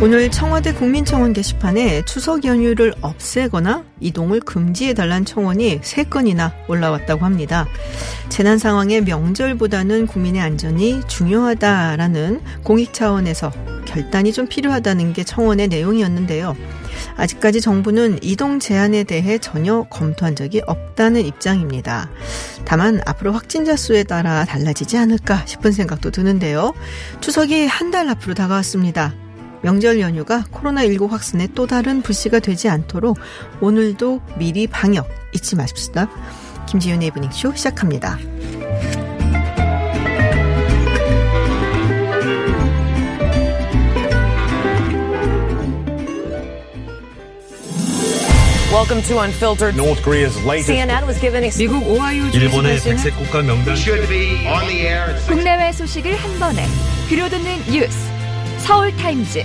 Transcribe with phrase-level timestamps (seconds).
[0.00, 7.66] 오늘 청와대 국민청원 게시판에 추석 연휴를 없애거나 이동을 금지해달라는 청원이 3건이나 올라왔다고 합니다.
[8.28, 13.50] 재난 상황에 명절보다는 국민의 안전이 중요하다라는 공익 차원에서
[13.86, 16.54] 결단이 좀 필요하다는 게 청원의 내용이었는데요.
[17.16, 22.08] 아직까지 정부는 이동 제한에 대해 전혀 검토한 적이 없다는 입장입니다.
[22.64, 26.72] 다만 앞으로 확진자 수에 따라 달라지지 않을까 싶은 생각도 드는데요.
[27.20, 29.14] 추석이 한 달 앞으로 다가왔습니다.
[29.62, 33.18] 명절 연휴가 코로나19 확산의 또 다른 불씨가 되지 않도록
[33.60, 36.08] 오늘도 미리 방역 잊지 마십시다.
[36.68, 38.18] 김지윤의 이브닝쇼 시작합니다.
[48.70, 49.74] Welcome to Unfiltered.
[49.76, 53.74] North Korea's latest CNN was given ex- 미국 오하이오 일본의 백색 국가 명단
[55.26, 56.66] 국내외 소식을 한 번에
[57.08, 58.17] 들려듣는 뉴스
[58.58, 59.42] 서울 타임즈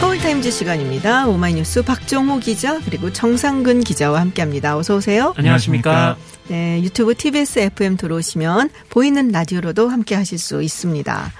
[0.00, 1.28] 서울타임즈 시간입니다.
[1.28, 4.76] 오마이뉴스 박정호 기자 그리고 정상근 기자와 함께합니다.
[4.76, 5.32] 어서 오세요.
[5.36, 6.16] 안녕하십니까?
[6.48, 11.32] 네, 유튜브 TBS FM 들어오시면 보이는 라디오로도 함께 하실 수 있습니다.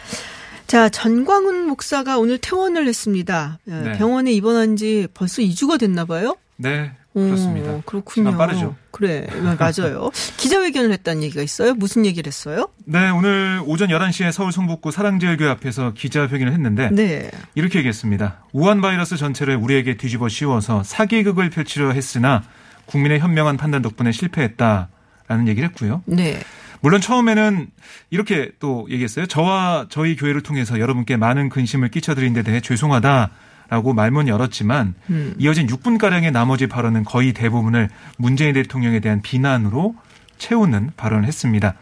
[0.69, 3.58] 자, 전광훈 목사가 오늘 퇴원을 했습니다.
[3.69, 3.92] 예, 네.
[3.98, 6.36] 병원에 입원한 지 벌써 2주가 됐나 봐요?
[6.56, 7.81] 네, 오, 그렇습니다.
[7.85, 8.31] 그렇군요.
[8.31, 8.77] 시간 빠르죠.
[8.91, 10.11] 그래, 맞아요.
[10.39, 11.75] 기자회견을 했다는 얘기가 있어요?
[11.75, 12.69] 무슨 얘기를 했어요?
[12.85, 17.31] 네, 오늘 오전 11시에 서울 성북구 사랑제일교회 앞에서 기자회견을 했는데 네.
[17.55, 18.45] 이렇게 얘기했습니다.
[18.53, 22.43] 우한 바이러스 전체를 우리에게 뒤집어 씌워서 사기극을 펼치려 했으나
[22.87, 26.03] 국민의 현명한 판단 덕분에 실패했다라는 얘기를 했고요.
[26.07, 26.41] 네.
[26.81, 27.69] 물론 처음에는
[28.11, 29.27] 이렇게 또 얘기했어요.
[29.27, 33.31] 저와 저희 교회를 통해서 여러분께 많은 근심을 끼쳐드린 데 대해 죄송하다
[33.73, 35.34] 라고 말문 열었지만 음.
[35.39, 37.89] 이어진 6분가량의 나머지 발언은 거의 대부분을
[38.19, 39.97] 문재인 대통령에 대한 비난으로
[40.36, 41.73] 채우는 발언을 했습니다.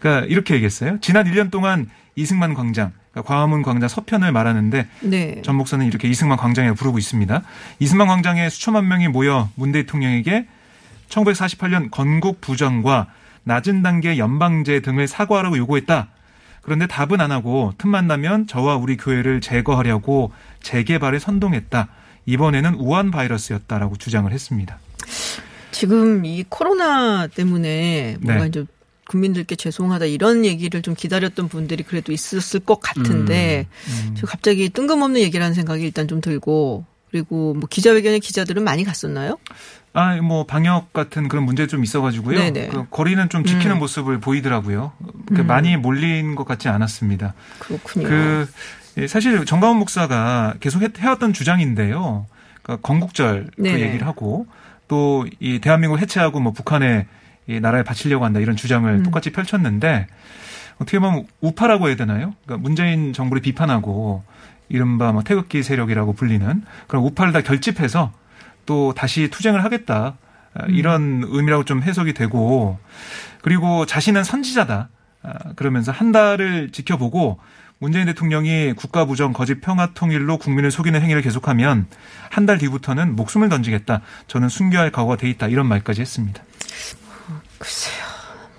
[0.00, 0.98] 그러니까 이렇게 얘기했어요.
[1.00, 5.40] 지난 1년 동안 이승만 광장, 그러니까 광화문 광장 서편을 말하는데 네.
[5.40, 7.42] 전 목사는 이렇게 이승만 광장이라고 부르고 있습니다.
[7.78, 10.46] 이승만 광장에 수천만 명이 모여 문 대통령에게
[11.08, 13.06] 1948년 건국 부정과
[13.44, 16.08] 낮은 단계 연방제 등을 사과하라고 요구했다.
[16.64, 20.32] 그런데 답은 안 하고 틈만 나면 저와 우리 교회를 제거하려고
[20.62, 21.88] 재개발에 선동했다.
[22.26, 24.78] 이번에는 우한 바이러스였다라고 주장을 했습니다.
[25.70, 28.48] 지금 이 코로나 때문에 뭔가 네.
[28.48, 28.64] 이제
[29.08, 34.14] 국민들께 죄송하다 이런 얘기를 좀 기다렸던 분들이 그래도 있었을 것 같은데 음.
[34.16, 36.86] 저 갑자기 뜬금없는 얘기를 하는 생각이 일단 좀 들고
[37.18, 39.38] 그리고 뭐 기자회견에 기자들은 많이 갔었나요?
[39.92, 42.52] 아, 뭐 방역 같은 그런 문제 좀 있어가지고요.
[42.52, 43.78] 그 거리는 좀 지키는 음.
[43.78, 44.90] 모습을 보이더라고요.
[45.28, 45.46] 그 음.
[45.46, 47.34] 많이 몰린 것 같지 않았습니다.
[47.60, 48.08] 그렇군요.
[48.08, 48.48] 그
[48.96, 52.26] 예, 사실 정가원 목사가 계속 해- 해왔던 주장인데요.
[52.64, 53.80] 그러니까 건국절 그 네네.
[53.80, 54.48] 얘기를 하고
[54.88, 57.06] 또 이 대한민국 해체하고 뭐 북한에
[57.46, 59.02] 이 나라에 바치려고 한다 이런 주장을 음.
[59.04, 60.08] 똑같이 펼쳤는데
[60.78, 62.34] 어떻게 보면 우파라고 해야 되나요?
[62.44, 64.24] 그러니까 문재인 정부를 비판하고
[64.68, 68.12] 이른바 뭐 태극기 세력이라고 불리는 그런 우파를 다 결집해서
[68.66, 70.16] 또 다시 투쟁을 하겠다.
[70.54, 72.78] 아, 이런 의미라고 좀 해석이 되고
[73.42, 74.88] 그리고 자신은 선지자다.
[75.22, 77.40] 아, 그러면서 한 달을 지켜보고
[77.78, 81.86] 문재인 대통령이 국가 부정 거짓 평화 통일로 국민을 속이는 행위를 계속하면
[82.30, 84.00] 한 달 뒤부터는 목숨을 던지겠다.
[84.28, 85.48] 저는 순교할 각오가 돼 있다.
[85.48, 86.42] 이런 말까지 했습니다.
[87.58, 88.13] 글쎄요.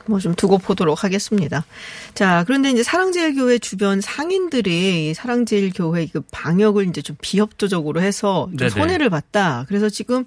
[0.07, 1.65] 뭐 좀 두고 보도록 하겠습니다.
[2.13, 8.69] 자, 그런데 이제 사랑제일교회 주변 상인들이 이 사랑제일교회 그 방역을 이제 좀 비협조적으로 해서 좀.
[8.69, 9.65] 손해를 봤다.
[9.67, 10.25] 그래서 지금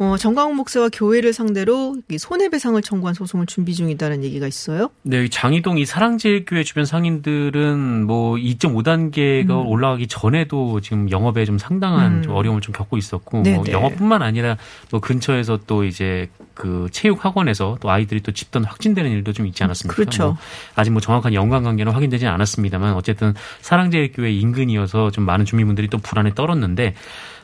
[0.00, 4.90] 어, 정광훈 목사와 교회를 상대로 이 손해배상을 청구한 소송을 준비 중이다는 얘기가 있어요.
[5.02, 12.18] 네, 이 장이동 이 사랑제일교회 주변 상인들은 뭐 2.5단계가 올라가기 전에도 지금 영업에 좀 상당한
[12.18, 12.22] 음.
[12.22, 13.42] 좀 어려움을 좀 겪고 있었고.
[13.42, 14.56] 뭐 영업뿐만 아니라
[14.90, 19.64] 뭐 근처에서 또 이제 그 체육 학원에서 또 아이들이 또 집단 확진되는 일도 좀 있지
[19.64, 19.94] 않았습니까?
[19.94, 20.24] 그렇죠.
[20.24, 20.36] 뭐
[20.76, 26.34] 아직 뭐 정확한 연관 관계는 확인되지는 않았습니다만 어쨌든 사랑제일교회 인근이어서 좀 많은 주민분들이 또 불안에
[26.34, 26.94] 떨었는데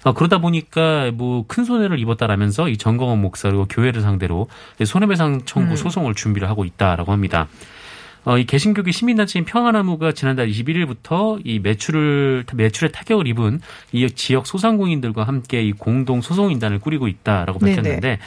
[0.04, 4.48] 어, 그러다 보니까 뭐 큰 손해를 입었다라면서 이 정광원 목사 그리고 교회를 상대로
[4.84, 5.76] 손해배상 청구 음.
[5.76, 7.48] 소송을 준비를 하고 있다라고 합니다.
[8.24, 13.60] 어, 이 개신교계 시민단체인 평화나무가 지난달 21일부터 이 매출을 매출에 타격을 입은
[13.92, 17.76] 이 지역 소상공인들과 함께 이 공동 소송인단을 꾸리고 있다라고 네네.
[17.76, 18.18] 밝혔는데 어,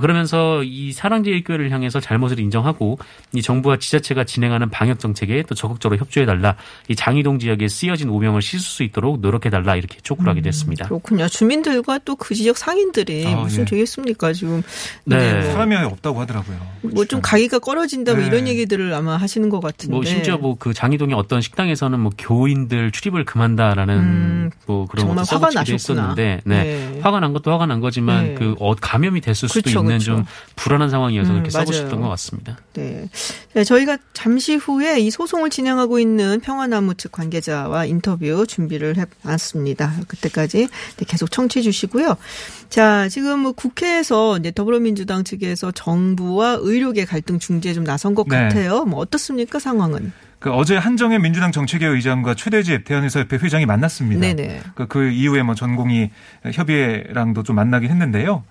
[0.00, 2.98] 그러면서 이 사랑제일교회를 향해서 잘못을 인정하고
[3.34, 6.56] 이 정부와 지자체가 진행하는 방역 정책에 또 적극적으로 협조해 달라.
[6.88, 10.86] 이 장이동 지역에 쓰여진 오명을 씻을 수 있도록 노력해 달라 이렇게 촉구를 하게 됐습니다.
[10.86, 11.28] 그렇군요.
[11.28, 13.64] 주민들과 또 그 지역 상인들이 아, 무슨 예.
[13.64, 14.62] 되겠습니까 지금
[15.04, 15.32] 네.
[15.40, 16.56] 뭐, 사람이 아예 없다고 하더라고요.
[16.82, 18.28] 뭐 좀 가기가 꺼려진다 뭐 네.
[18.28, 19.92] 이런 얘기들을 아마 하시는 것 같은데.
[19.92, 25.24] 뭐 심지어 뭐 그 장이동의 어떤 식당에서는 뭐 교인들 출입을 금한다라는 음, 뭐 그런 정말
[25.24, 25.72] 것도 화가 나셨구나.
[25.74, 26.62] 했었는데 네.
[26.64, 27.00] 네.
[27.02, 28.34] 화가 난 것도 화가 난 거지만 네.
[28.34, 30.16] 그 어, 감염이 됐을 수도 그렇죠, 있는 그렇죠.
[30.16, 30.26] 좀
[30.56, 32.00] 불안한 상황이어서 음, 그렇게 맞아요.
[32.00, 32.58] 것 같습니다.
[32.74, 33.08] 네.
[33.54, 39.92] 네, 저희가 잠시 후에 이 소송을 진행하고 있는 평화나무 측 관계자와 인터뷰 준비를 해봤습니다.
[40.08, 42.16] 그때까지 네, 계속 청취해 주시고요.
[42.68, 48.36] 자, 지금 뭐 국회에서 이제 더불어민주당 측에서 정부와 의료계 갈등 중재에 좀 나선 것 네.
[48.36, 48.84] 같아요.
[48.84, 50.12] 뭐 어떻습니까 상황은?
[50.42, 54.20] 그 어제 한정혜 민주당 정책위 의장과 최대집 대한의사협회 회장이 만났습니다.
[54.20, 54.62] 네네.
[54.74, 56.10] 그, 그 이후에 뭐 전공이
[56.52, 58.42] 협의회랑도 좀 만나긴 했는데요.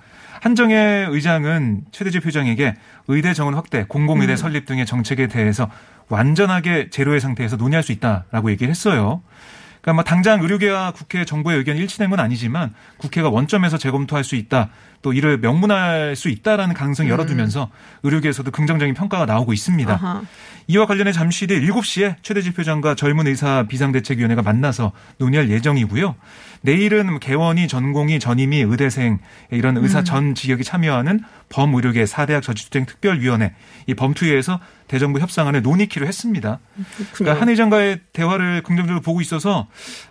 [0.41, 2.73] 한정혜 의장은 최대집 회장에게
[3.07, 5.69] 의대 정원 확대, 공공의대 설립 등의 정책에 대해서
[6.09, 9.21] 완전하게 제로의 상태에서 논의할 수 있다라고 얘기를 했어요.
[9.81, 14.69] 그러니까 뭐 당장 의료계와 국회 정부의 의견이 일치된 건 아니지만 국회가 원점에서 재검토할 수 있다.
[15.01, 17.69] 또 이를 명문할 수 있다라는 가능성을 열어두면서
[18.03, 19.91] 의료계에서도 긍정적인 평가가 나오고 있습니다.
[19.93, 20.21] 아하.
[20.67, 26.15] 이와 관련해 잠시 뒤 7시에 최대집 회장과 젊은 의사 비상대책위원회가 만나서 논의할 예정이고요.
[26.61, 29.17] 내일은 개원이 전공이 전임이 의대생
[29.49, 33.53] 이런 의사 전 지역이 참여하는 범의료계 4대학 저지투쟁 특별위원회
[33.87, 34.59] 이 범투위에서
[34.91, 36.59] 대정부 협상안을 논의키로 했습니다.
[37.13, 39.67] 그러니까 한 의장과의 대화를 긍정적으로 보고 있어서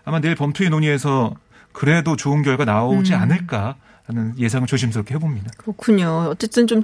[0.06, 1.34] 아마 내일 범투위 논의에서
[1.72, 3.76] 그래도 좋은 결과 나오지 않을까
[4.06, 5.50] 하는 예상을 조심스럽게 해봅니다.
[5.56, 6.28] 그렇군요.
[6.30, 6.82] 어쨌든 좀,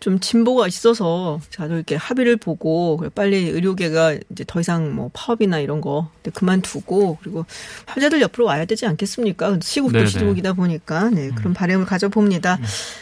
[0.00, 5.80] 좀 진보가 있어서 다들 이렇게 합의를 보고 빨리 의료계가 이제 더 이상 뭐 파업이나 이런
[5.80, 7.44] 거 그만두고 그리고
[7.86, 9.58] 환자들 옆으로 와야 되지 않겠습니까?
[9.60, 10.10] 시국도 네네.
[10.10, 12.58] 시국이다 보니까 네, 그런 바람을 가져봅니다.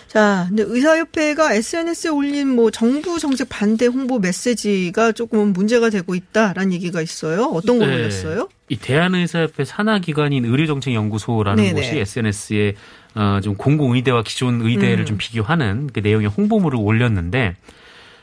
[0.08, 6.72] 자, 근데 의사협회가 SNS에 올린 뭐 정부 정책 반대 홍보 메시지가 조금 문제가 되고 있다라는
[6.72, 7.44] 얘기가 있어요.
[7.52, 7.94] 어떤 거 네.
[7.94, 8.48] 올렸어요?
[8.68, 11.80] 이 대한의사협회 산하기관인 의료정책연구소라는 네네.
[11.80, 12.74] 곳이 SNS에
[13.16, 15.06] 어, 좀 공공의대와 기존 의대를 음.
[15.06, 17.56] 좀 비교하는 그 내용의 홍보물을 올렸는데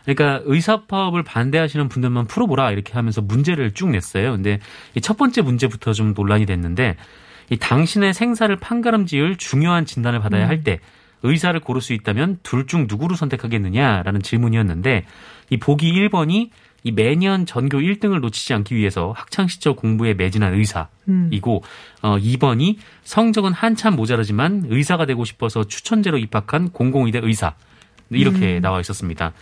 [0.06, 4.32] 그러니까 의사파업을 반대하시는 분들만 풀어보라 이렇게 하면서 문제를 쭉 냈어요.
[4.34, 4.60] 근데
[4.96, 6.96] 이 첫 번째 문제부터 좀 논란이 됐는데
[7.50, 10.80] 이 당신의 생사를 판가름 지을 중요한 진단을 받아야 할 때
[11.24, 15.06] 의사를 고를 수 있다면 둘 중 누구를 선택하겠느냐라는 질문이었는데
[15.50, 16.50] 이 보기 1번이
[16.84, 21.64] 이 매년 전교 1등을 놓치지 않기 위해서 학창 시절 공부에 매진한 의사이고
[22.02, 27.56] 어 2번이 성적은 한참 모자라지만 의사가 되고 싶어서 추천제로 입학한 공공의대 의사
[28.10, 29.34] 이렇게 나와 있었습니다.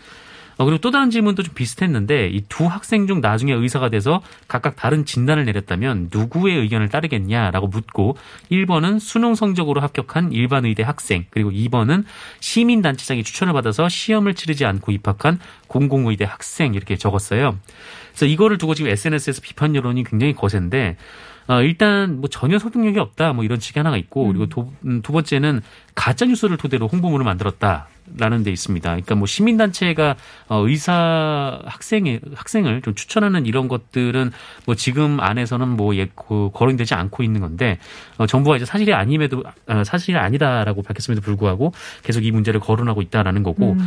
[0.62, 4.76] 어, 그리고 또 다른 질문도 좀 비슷했는데 이 두 학생 중 나중에 의사가 돼서 각각
[4.76, 8.16] 다른 진단을 내렸다면 누구의 의견을 따르겠냐라고 묻고
[8.52, 12.04] 1번은 수능 성적으로 합격한 일반 의대 학생 그리고 2번은
[12.42, 17.58] 시민단체장이 추천을 받아서 시험을 치르지 않고 입학한 공공의대 학생 이렇게 적었어요.
[18.10, 20.98] 그래서 이거를 두고 지금 SNS에서 비판 여론이 굉장히 거센데
[21.48, 25.12] 어, 일단 뭐 전혀 설득력이 없다 뭐 이런 측이 하나가 있고 그리고 도- 음, 두
[25.12, 25.62] 번째는
[25.96, 28.90] 가짜 뉴스를 토대로 홍보물을 만들었다 라는 데 있습니다.
[28.90, 30.16] 그러니까 뭐 시민단체가
[30.48, 34.32] 어, 의사 학생의 학생을 좀 추천하는 이런 것들은
[34.66, 37.78] 뭐 지금 안에서는 뭐 예, 그, 거론이 되지 않고 있는 건데
[38.18, 41.74] 어, 정부가 이제 사실이 아님에도 어, 사실이 아니다라고 밝혔음에도 불구하고
[42.04, 43.78] 계속 이 문제를 거론하고 있다라는 거고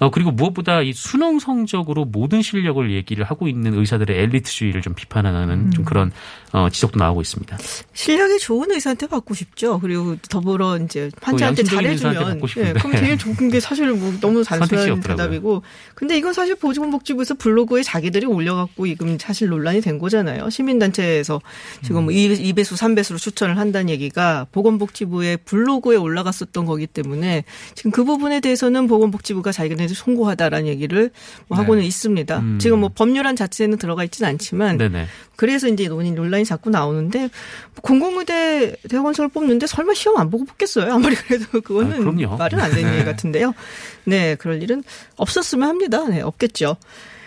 [0.00, 5.70] 어, 그리고 무엇보다 이 수능 성적으로 모든 실력을 얘기를 하고 있는 의사들의 엘리트주의를 좀 비판하는
[5.70, 6.10] 좀 그런
[6.52, 7.56] 어, 지적도 나오고 있습니다.
[7.92, 9.78] 실력이 좋은 의사한테 받고 싶죠.
[9.78, 12.68] 그리고 더불어 이제 환자 한테 양심적인 의사한테 잘해주면.
[12.68, 15.00] 예, 그럼 제일 좋은 게 사실 뭐 너무 단순한.
[15.00, 15.62] 대답이고.
[15.94, 20.50] 근데 이건 사실 보건복지부에서 블로그에 자기들이 올려갖고 지금 사실 논란이 된 거잖아요.
[20.50, 21.40] 시민단체에서
[21.82, 28.40] 지금 뭐 2배수, 3배수로 추천을 한다는 얘기가 보건복지부의 블로그에 올라갔었던 거기 때문에 지금 그 부분에
[28.40, 31.10] 대해서는 보건복지부가 자기네들 송고하다라는 얘기를
[31.48, 31.62] 뭐 네.
[31.62, 32.38] 하고는 있습니다.
[32.38, 32.58] 음.
[32.60, 35.06] 지금 뭐 법률안 자체는 들어가 있지는 않지만 네네.
[35.36, 37.30] 그래서 이제 논의 논란이 자꾸 나오는데
[37.80, 40.92] 공공의대 대학원생을 뽑는데 설마 시험 안 보고 뽑겠어요?
[40.92, 42.36] 아무리 그래도 그거는 아.
[42.36, 42.98] 말은 안 되는 네.
[42.98, 43.54] 일 같은데요.
[44.04, 44.82] 네, 그럴 일은
[45.16, 46.06] 없었으면 합니다.
[46.08, 46.76] 네, 없겠죠.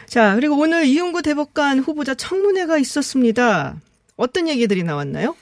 [0.08, 3.76] 자, 그리고 오늘 이용구 대법관 후보자 청문회가 있었습니다.
[4.16, 5.36] 어떤 얘기들이 나왔나요?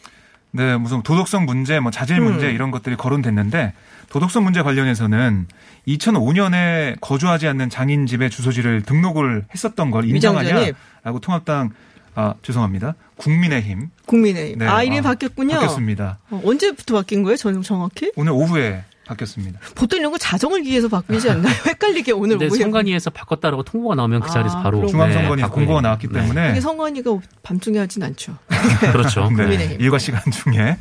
[0.52, 2.54] 네, 무슨 도덕성 문제, 뭐 자질 문제 음.
[2.54, 3.74] 이런 것들이 거론됐는데
[4.10, 5.48] 도덕성 문제 관련해서는
[5.88, 10.08] 2005년에 거주하지 않는 장인 집의 주소지를 등록을 했었던 걸.
[10.08, 11.72] 인정하냐라고 통합당
[12.14, 14.60] 아 죄송합니다 국민의힘 국민의힘.
[14.60, 15.54] 네, 아, 이름이 아, 바뀌었군요.
[15.54, 16.20] 바뀌었습니다.
[16.32, 17.38] 어, 언제부터 바뀐 거예요?
[17.38, 18.12] 전 정확히?
[18.16, 19.60] 오늘 오후에 바뀌었습니다.
[19.76, 21.54] 보통 이런 거 자정을 기해서 바뀌지 않나요?
[21.68, 22.50] 헷갈리게 오늘 오후에.
[22.60, 24.90] 선관위에서 바꿨다라고 통보가 나오면 그 아, 자리에서 바로 그럼.
[24.92, 25.82] 중앙선관위 바꾸게 공고가.
[25.82, 26.22] 나왔기 네.
[26.22, 28.38] 때문에 이게 선관위가 밤중에 하진 않죠.
[28.92, 29.22] 그렇죠.
[29.22, 29.82] 네, 국민의힘.
[29.82, 30.78] 일과 시간 중에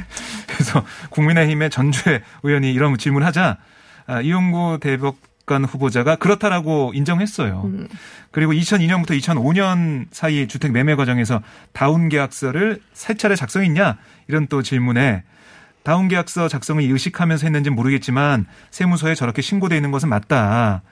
[0.47, 3.59] 그래서 국민의힘의 전주의 의원이 이런 질문하자
[4.06, 5.16] 아, 이용구 대법
[5.50, 7.71] 대법관 후보자가 그렇다라고 인정했어요.
[8.30, 11.42] 그리고 2002년부터 2005년 사이 주택 매매 과정에서
[11.73, 15.25] 다운 계약서를 세 차례 작성했냐 이런 또 질문에
[15.83, 20.83] 다운 계약서 작성을 의식하면서 했는지 는 모르겠지만 세무서에 저렇게 신고돼 있는 것은 맞다.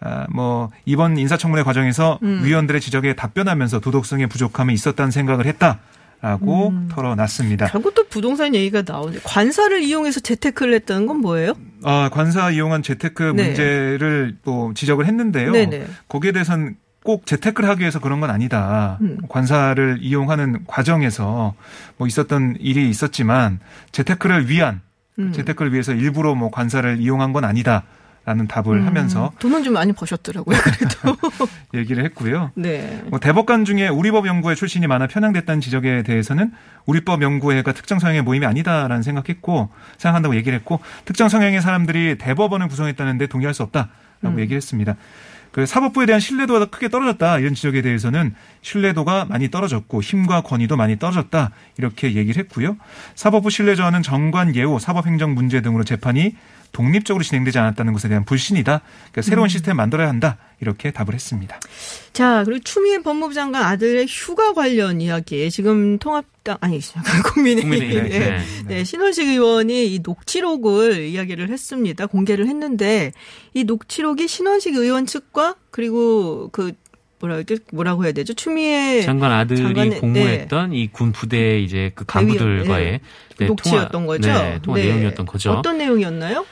[0.00, 5.80] 아, 뭐 이번 인사청문회 과정에서 위원들의 지적에 답변하면서 도덕성의 부족함이 있었다는 생각을 했다
[6.20, 7.66] 라고 털어놨습니다.
[7.66, 11.54] 결국 또 부동산 얘기가 나오는데 관사를 이용해서 재테크를 했다는 건 뭐예요?
[11.82, 13.44] 아, 관사 이용한 재테크 네.
[13.44, 15.52] 문제를 또 지적을 했는데요.
[15.52, 15.86] 네네.
[16.08, 18.98] 거기에 대해서는 꼭 재테크를 하기 위해서 그런 건 아니다.
[19.02, 19.18] 음.
[19.28, 21.54] 관사를 이용하는 과정에서
[21.98, 23.60] 뭐 있었던 일이 있었지만
[23.92, 24.80] 재테크를 위한
[25.18, 25.30] 음.
[25.32, 27.84] 재테크를 위해서 일부러 뭐 관사를 이용한 건 아니다.
[28.24, 28.86] 라는 답을 음.
[28.86, 30.56] 하면서 돈은 좀 많이 버셨더라고요.
[30.58, 31.16] 그래도.
[31.74, 32.52] 얘기를 했고요.
[32.54, 33.02] 네.
[33.08, 36.52] 뭐 대법관 중에 우리법 연구회 출신이 많아 편향됐다는 지적에 대해서는
[36.86, 43.26] 우리법 연구회가 특정 성향의 모임이 아니다라는 생각했고 생각한다고 얘기를 했고 특정 성향의 사람들이 대법원을 구성했다는데
[43.26, 43.90] 동의할 수 없다라고
[44.24, 44.38] 음.
[44.38, 44.96] 얘기를 했습니다.
[45.54, 50.98] 그 사법부에 대한 신뢰도가 크게 떨어졌다 이런 지적에 대해서는 신뢰도가 많이 떨어졌고 힘과 권위도 많이
[50.98, 52.76] 떨어졌다 이렇게 얘기를 했고요.
[53.14, 56.34] 사법부 신뢰 저하는 정관 예우, 사법행정 문제 등으로 재판이
[56.74, 58.80] 독립적으로 진행되지 않았다는 것에 대한 불신이다.
[58.82, 60.36] 그러니까 새로운 시스템을 만들어야 한다.
[60.60, 61.58] 이렇게 답을 했습니다.
[62.12, 65.50] 자, 그리고 추미애 법무부 장관 아들의 휴가 관련 이야기.
[65.50, 66.80] 지금 통합당, 아니,
[67.32, 67.70] 국민의힘.
[67.70, 68.18] 국민의힘, 네.
[68.18, 68.44] 네.
[68.66, 72.06] 네, 신원식 의원이 이 녹취록을 이야기를 했습니다.
[72.06, 73.12] 공개를 했는데,
[73.54, 76.72] 이 녹취록이 신원식 의원 측과, 그리고 그,
[77.20, 78.34] 뭐라 고 뭐라고 해야 되죠?
[78.34, 83.00] 추미애 장관 아들이 장관의- 공모했던 이군 부대 이제 그 간부들과의
[83.38, 84.28] 네, 녹취였던 통화, 거죠?
[84.28, 84.84] 네, 통화 네.
[84.86, 85.52] 내용이었던 거죠.
[85.52, 86.44] 어떤 내용이었나요?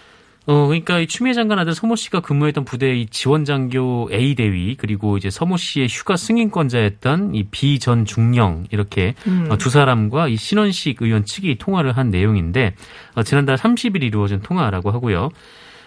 [0.47, 4.75] 어, 그러니까 이 추미애 장관 아들 서모 씨가 근무했던 부대 이 지원 장교 A 대위
[4.77, 9.47] 그리고 이제 서모 씨의 휴가 승인권자였던 이 B 전 중령 이렇게 음.
[9.51, 12.75] 어, 두 사람과 이 신원식 의원 측이 통화를 한 내용인데
[13.15, 15.31] 어, 지난달 30일 이루어진 통화라고 하고요.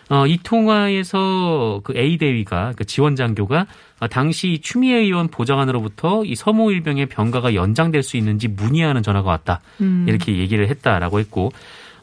[0.07, 3.65] 어, 이 통화에서 그 A 대위가 그 지원 장교가
[3.99, 9.61] 아, 당시 추미애 의원 보좌관으로부터 이 서모 일병의 병가가 연장될 수 있는지 문의하는 전화가 왔다.
[9.81, 10.05] 음.
[10.07, 11.51] 이렇게 얘기를 했다라고 했고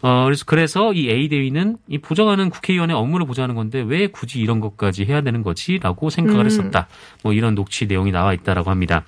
[0.03, 4.61] 어, 그래서, 그래서 이 A 대위는 이 보좌관은 국회의원의 업무를 보좌하는 건데 왜 굳이 이런
[4.61, 5.79] 것까지 해야 되는 거지?
[5.79, 6.47] 라고 생각을 음.
[6.47, 6.89] 했었다.
[7.23, 9.05] 뭐 이런 녹취 내용이 나와 있다라고 합니다.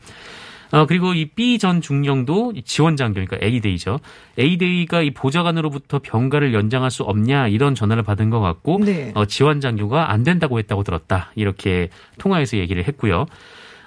[0.71, 4.01] 어, 그리고 이 B 전 중령도 이 지원장교, 그러니까 A 대위죠.
[4.39, 9.13] A 대위가 이 보좌관으로부터 병가를 연장할 수 없냐 이런 전화를 받은 것 같고 네.
[9.15, 11.33] 어, 지원장교가 안 된다고 했다고 들었다.
[11.35, 13.27] 이렇게 통화에서 얘기를 했고요.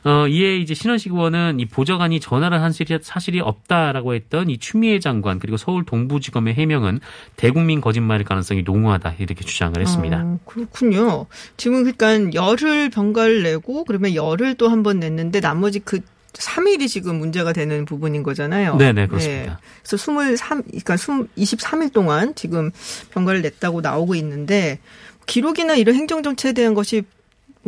[0.04, 5.00] 어, 이에 이제 신원식 의원은 이 보좌관이 전화를 한 사실이, 사실이 없다라고 했던 이 추미애
[5.00, 7.00] 장관 그리고 서울 동부지검의 해명은
[7.36, 10.22] 대국민 거짓말일 가능성이 농후하다 이렇게 주장을 했습니다.
[10.24, 11.26] 어, 그렇군요.
[11.58, 16.00] 지금 그러니까 열흘 병가를 내고 그러면 열흘 또 한 번 냈는데 나머지 그
[16.34, 18.76] 3일이 지금 문제가 되는 부분인 거잖아요.
[18.78, 19.60] 네네, 그렇습니다.
[19.82, 22.70] 그래서 23, 그러니까 20, 23일 동안 지금
[23.10, 24.78] 병가를 냈다고 나오고 있는데
[25.26, 27.04] 기록이나 이런 행정정치에 대한 것이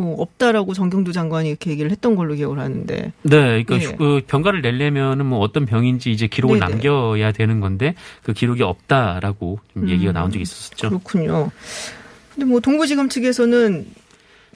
[0.00, 3.12] 뭐 없다라고 정경두 장관이 이렇게 얘기를 했던 걸로 기억을 하는데.
[3.22, 6.70] 네, 그러니까 그 병가를 내려면은 뭐 어떤 병인지 이제 기록을 네네.
[6.70, 10.86] 남겨야 되는 건데 그 기록이 없다라고 좀 얘기가 나온 적이 있었죠.
[10.86, 10.88] 음.
[10.88, 11.50] 그렇군요.
[12.34, 13.86] 근데 뭐 동부지검 측에서는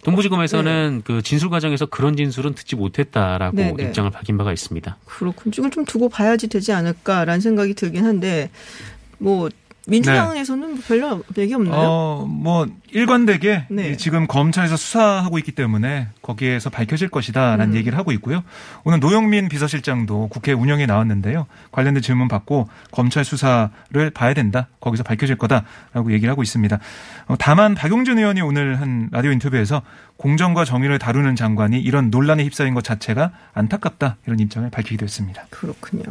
[0.03, 3.83] 동부지검에서는 그 진술 과정에서 그런 진술은 듣지 못했다라고 네네.
[3.85, 4.97] 입장을 밝힌 바가 있습니다.
[5.05, 5.53] 그렇군.
[5.57, 8.51] 이걸 좀 두고 봐야지 되지 않을까라는 생각이 들긴 한데
[9.19, 9.49] 뭐
[9.87, 11.81] 민주당에서는 뭐 별로 얘기 없나요?
[11.81, 13.91] 어, 뭐 일관되게 네.
[13.91, 17.77] 이 지금 검찰에서 수사하고 있기 때문에 거기에서 밝혀질 것이다라는 음.
[17.77, 18.43] 얘기를 하고 있고요.
[18.85, 21.47] 오늘 노영민 비서실장도 국회 운영에 나왔는데요.
[21.73, 24.69] 관련된 질문 받고 검찰 수사를 봐야 된다.
[24.81, 26.79] 거기서 밝혀질 거다라고 얘기를 하고 있습니다.
[27.27, 29.83] 어, 다만 박용진 의원이 오늘 한 라디오 인터뷰에서
[30.17, 35.45] 공정과 정의를 다루는 장관이 이런 논란에 휩싸인 것 자체가 안타깝다 이런 입장을 밝히기도 했습니다.
[35.51, 36.05] 그렇군요.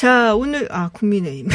[0.00, 1.48] 자, 오늘, 아, 국민의힘.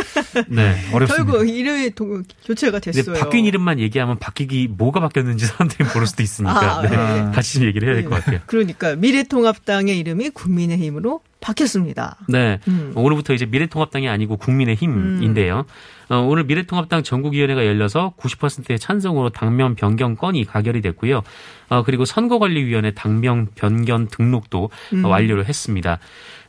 [0.48, 0.74] 네.
[0.94, 1.16] 어렵습니다.
[1.32, 3.14] 결국 이름이 도- 교체가 됐어요.
[3.20, 6.88] 바뀐 이름만 얘기하면 바뀌기 뭐가 바뀌었는지 사람들이 모를 수도 있으니까 아, 네.
[6.96, 7.30] 네.
[7.34, 8.40] 같이 좀 얘기를 해야 될 것 같아요.
[8.46, 12.18] 그러니까 미래통합당의 이름이 국민의힘으로 바뀌었습니다.
[12.28, 12.58] 네.
[12.68, 12.92] 음.
[12.94, 15.64] 오늘부터 이제 미래통합당이 아니고 국민의힘인데요.
[16.10, 21.22] 어, 오늘 미래통합당 전국위원회가 열려서 90%의 찬성으로 당면 변경 건이 가결이 됐고요.
[21.68, 25.04] 어, 그리고 선거관리위원회 당명 변경 등록도 음.
[25.04, 25.98] 어, 완료를 했습니다.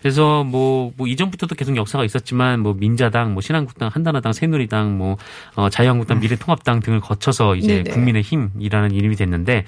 [0.02, 5.18] 그래서 뭐, 뭐 이전부터도 계속 역사가 있었지만 뭐 민자당, 뭐 신한국당, 한나라당, 새누리당, 뭐
[5.56, 7.84] 어, 자유한국당, 미래통합당 등을 거쳐서 이제 음.
[7.84, 7.94] 네네.
[7.94, 9.66] 국민의힘이라는 이름이 됐는데 어,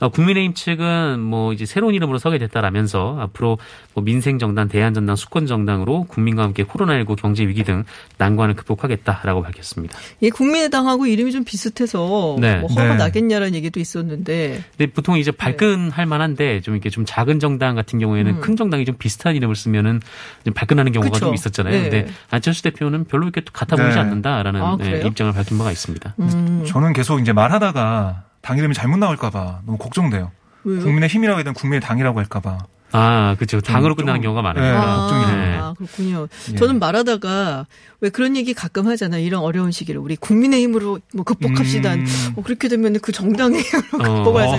[0.00, 3.58] 국민의힘 측은 뭐 이제 새로운 이름으로 서게 됐다라면서 앞으로
[3.94, 7.84] 뭐 민생정당, 대한정당, 수권정당으로 국민과 함께 코로나19 경제 위기 등
[8.18, 9.98] 난관을 극복하겠다라고 밝혔습니다.
[10.20, 12.56] 이 국민의당하고 이름이 좀 비슷해서 네.
[12.56, 12.96] 뭐 허가 네.
[12.96, 18.32] 나겠냐라는 얘기도 있었는데 근데 보통 이제 발끈할 만한데 좀 이렇게 좀 작은 정당 같은 경우에는
[18.32, 18.38] 네.
[18.38, 18.40] 음.
[18.40, 20.00] 큰 정당이 좀 비슷한 이름을 쓰면은
[20.44, 21.26] 좀 발끈하는 경우가 그쵸.
[21.26, 21.72] 좀 있었잖아요.
[21.72, 21.82] 네.
[21.82, 24.00] 근데 안철수 대표는 별로 이렇게 또 같아 보이지 네.
[24.00, 25.06] 않는다라는 아, 예, 그래요?
[25.06, 26.14] 입장을 밝힌 바가 있습니다.
[26.18, 26.64] 음.
[26.66, 30.30] 저는 계속 이제 말하다가 당 이름이 잘못 나올까봐 너무 걱정돼요.
[30.64, 30.80] 왜요?
[30.80, 32.58] 국민의 힘이라고 해야 되나 국민의 당이라고 할까봐.
[32.96, 33.60] 아, 그렇죠.
[33.60, 34.76] 당으로 좀- 끝나는 경우가 네, 많아요.
[34.80, 35.62] 아, 걱정이네요.
[35.62, 36.28] 아, 그렇군요.
[36.52, 36.54] 예.
[36.56, 37.66] 저는 말하다가
[38.00, 39.24] 왜 그런 얘기 가끔 하잖아요.
[39.24, 41.94] 이런 어려운 시기를 우리 국민의힘으로 뭐 극복합시다.
[41.94, 42.06] 음.
[42.34, 44.24] 뭐 그렇게 되면 그 정당의 힘으로 어.
[44.24, 44.58] 극복하자.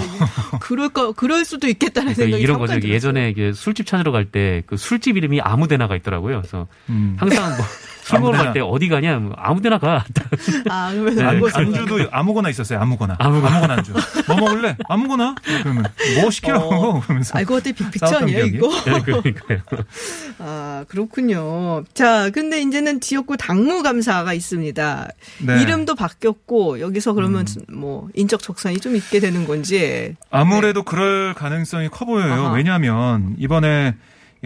[0.60, 2.80] 그럴 거 그럴 수도 있겠다는 그러니까 생각이 이런 거죠.
[2.88, 6.42] 예전에 이게 술집 찾으러 갈 때 그 술집 이름이 아무데나 가 있더라고요.
[6.42, 7.16] 그래서 음.
[7.20, 7.66] 항상 뭐
[8.06, 8.54] 술 먹으러 갈 아무데나.
[8.54, 9.18] 때 어디 가냐?
[9.18, 10.06] 뭐 아무데나 가.
[10.70, 11.28] 아, 그러면서 네.
[11.28, 11.58] 안 벗어.
[11.60, 12.80] 안주도 아무거나 있었어요.
[12.80, 13.16] 아무거나.
[13.18, 13.74] 아무거나.
[13.74, 13.94] 안주.
[14.28, 14.78] 뭐 먹을래?
[14.88, 15.34] 아무거나.
[15.64, 15.86] 그러면
[16.22, 17.02] 뭐 시키라고 어.
[17.02, 17.36] 그러면서.
[17.38, 18.58] 알고 봤더니 빅픽처 기억이?
[18.58, 18.70] 이거?
[18.86, 19.60] 네, 그러니까요.
[20.40, 21.84] 아, 그렇군요.
[21.94, 25.08] 자, 근데 이제는 지역구 당무감사가 있습니다.
[25.46, 25.62] 네.
[25.62, 30.16] 이름도 바뀌었고, 여기서 그러면 뭐, 인적 척산이 좀 있게 되는 건지.
[30.30, 32.34] 아무래도 그럴 가능성이 커 보여요.
[32.34, 32.52] 아하.
[32.54, 33.96] 왜냐하면 이번에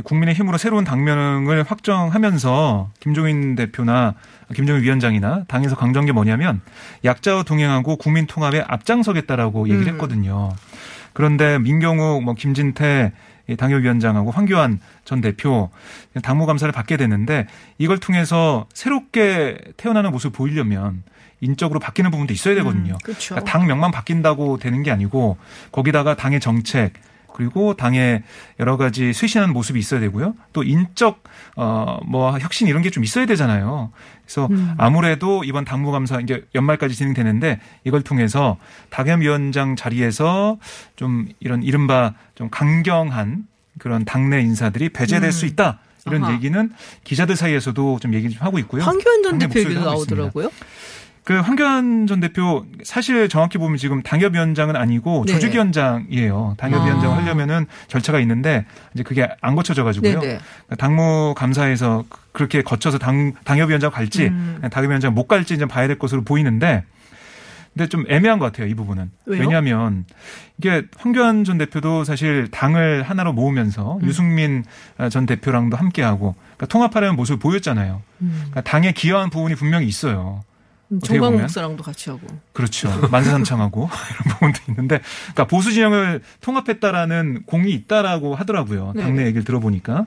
[0.03, 4.15] 국민의 힘으로 새로운 당명을 확정하면서 김종인 대표나
[4.55, 6.62] 김종인 위원장이나 당에서 강조한 게 뭐냐면
[7.03, 9.93] 약자와 동행하고 국민 통합에 앞장서겠다라고 얘기를 음.
[9.93, 10.50] 했거든요.
[11.13, 13.12] 그런데 민경욱, 뭐 김진태 이
[13.56, 15.70] 당협위원장하고 황교안 전 대표
[16.22, 21.03] 당무 감사를 받게 되는데 이걸 통해서 새롭게 태어나는 모습을 보이려면
[21.41, 22.98] 인적으로 바뀌는 부분도 있어야 되거든요.
[23.03, 23.36] 그렇죠.
[23.36, 25.38] 그러니까 당 명만 바뀐다고 되는 게 아니고
[25.72, 26.94] 거기다가 당의 정책
[27.33, 28.24] 그리고 당의
[28.59, 30.36] 여러 가지 쇄신하는 모습이 있어야 되고요.
[30.53, 31.24] 또 인적
[31.55, 33.91] 어뭐 혁신 이런 게 좀 있어야 되잖아요.
[34.25, 34.74] 그래서 음.
[34.77, 38.57] 아무래도 이번 당무감사 이제 연말까지 진행되는데 이걸 통해서
[38.89, 40.57] 당협 위원장 자리에서
[40.95, 43.45] 좀 이런 이른바 좀 강경한
[43.79, 45.31] 그런 당내 인사들이 배제될 음.
[45.31, 45.79] 수 있다.
[46.07, 46.33] 이런 아하.
[46.33, 46.71] 얘기는
[47.03, 48.81] 기자들 사이에서도 좀 얘기 좀 하고 있고요.
[48.83, 50.31] 황교안 전 대표 얘기도 하고 있습니다.
[51.24, 55.34] 그 황교안 전 대표 사실 정확히 보면 지금 당협위원장은 아니고 네.
[55.34, 56.56] 조직위원장이에요.
[56.58, 57.14] 당협위원장 아.
[57.16, 60.20] 을 하려면은 절차가 있는데 이제 그게 안 거쳐져 가지고요.
[60.20, 60.40] 네네.
[60.78, 64.60] 당무 감사에서 그렇게 거쳐서 당 당협위원장 갈지 음.
[64.72, 66.84] 당협위원장 못 갈지 이제 봐야 될 것으로 보이는데
[67.74, 69.42] 근데 좀 애매한 것 같아요 이 부분은 왜요?
[69.42, 70.06] 왜냐하면
[70.58, 74.08] 이게 황교안 전 대표도 사실 당을 하나로 모으면서 음.
[74.08, 74.64] 유승민
[75.12, 78.02] 전 대표랑도 함께하고 그러니까 통합하려는 모습을 보였잖아요.
[78.22, 78.32] 음.
[78.36, 80.42] 그러니까 당에 기여한 부분이 분명히 있어요.
[81.03, 81.41] 정광 보면?
[81.41, 82.25] 목사랑도 같이 하고.
[82.53, 82.89] 그렇죠.
[83.12, 88.93] 만세삼창하고 이런 부분도 있는데, 그러니까 보수 진영을 통합했다라는 공이 있다라고 하더라고요.
[88.96, 89.03] 네.
[89.03, 90.05] 당내 얘기를 들어보니까.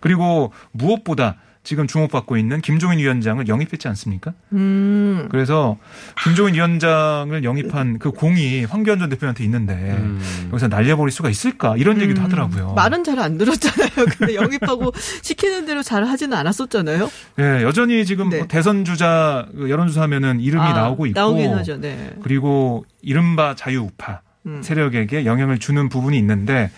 [0.00, 4.32] 그리고 무엇보다 지금 주목받고 있는 김종인 위원장을 영입했지 않습니까?
[4.54, 5.28] 음.
[5.30, 5.76] 그래서
[6.24, 10.20] 김종인 위원장을 영입한 그 공이 황교안 전 대표한테 있는데 음.
[10.52, 12.24] 여기서 날려버릴 수가 있을까 이런 얘기도 음.
[12.24, 12.72] 하더라고요.
[12.74, 13.90] 말은 잘 안 들었잖아요.
[14.16, 14.92] 근데 영입하고
[15.22, 17.10] 시키는 대로 잘 하지는 않았었잖아요.
[17.36, 18.38] 네, 여전히 지금 네.
[18.38, 21.78] 뭐 대선 주자 그 여론조사하면은 이름이 아, 나오고 있고 나오긴 하죠.
[21.78, 22.14] 네.
[22.22, 24.62] 그리고 이른바 자유우파 음.
[24.62, 26.70] 세력에게 영향을 주는 부분이 있는데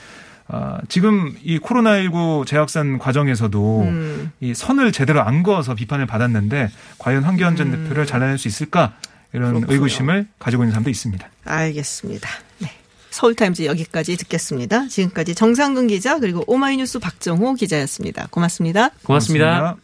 [0.54, 4.32] 아, 지금 이 코로나19 재확산 과정에서도 음.
[4.40, 7.84] 이 선을 제대로 안 그어서 비판을 받았는데 과연 황교안 전 음.
[7.84, 8.92] 대표를 잘라낼 수 있을까
[9.32, 9.72] 이런 그렇군요.
[9.72, 11.26] 의구심을 가지고 있는 사람도 있습니다.
[11.46, 12.28] 알겠습니다.
[12.58, 12.70] 네.
[13.08, 14.88] 서울타임즈 여기까지 듣겠습니다.
[14.88, 18.28] 지금까지 정상근 기자 그리고 오마이뉴스 박정호 기자였습니다.
[18.30, 18.90] 고맙습니다.
[19.04, 19.76] 고맙습니다.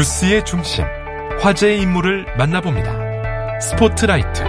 [0.00, 0.86] 뉴스의 중심,
[1.42, 3.60] 화제의 인물을 만나봅니다.
[3.60, 4.42] 스포트라이트.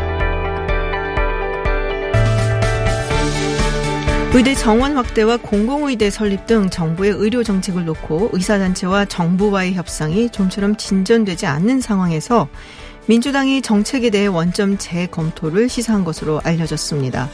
[4.33, 11.45] 의대 정원 확대와 공공의대 설립 등 정부의 의료 정책을 놓고 의사단체와 정부와의 협상이 좀처럼 진전되지
[11.47, 12.47] 않는 상황에서
[13.07, 17.29] 민주당이 정책에 대해 원점 재검토를 시사한 것으로 알려졌습니다.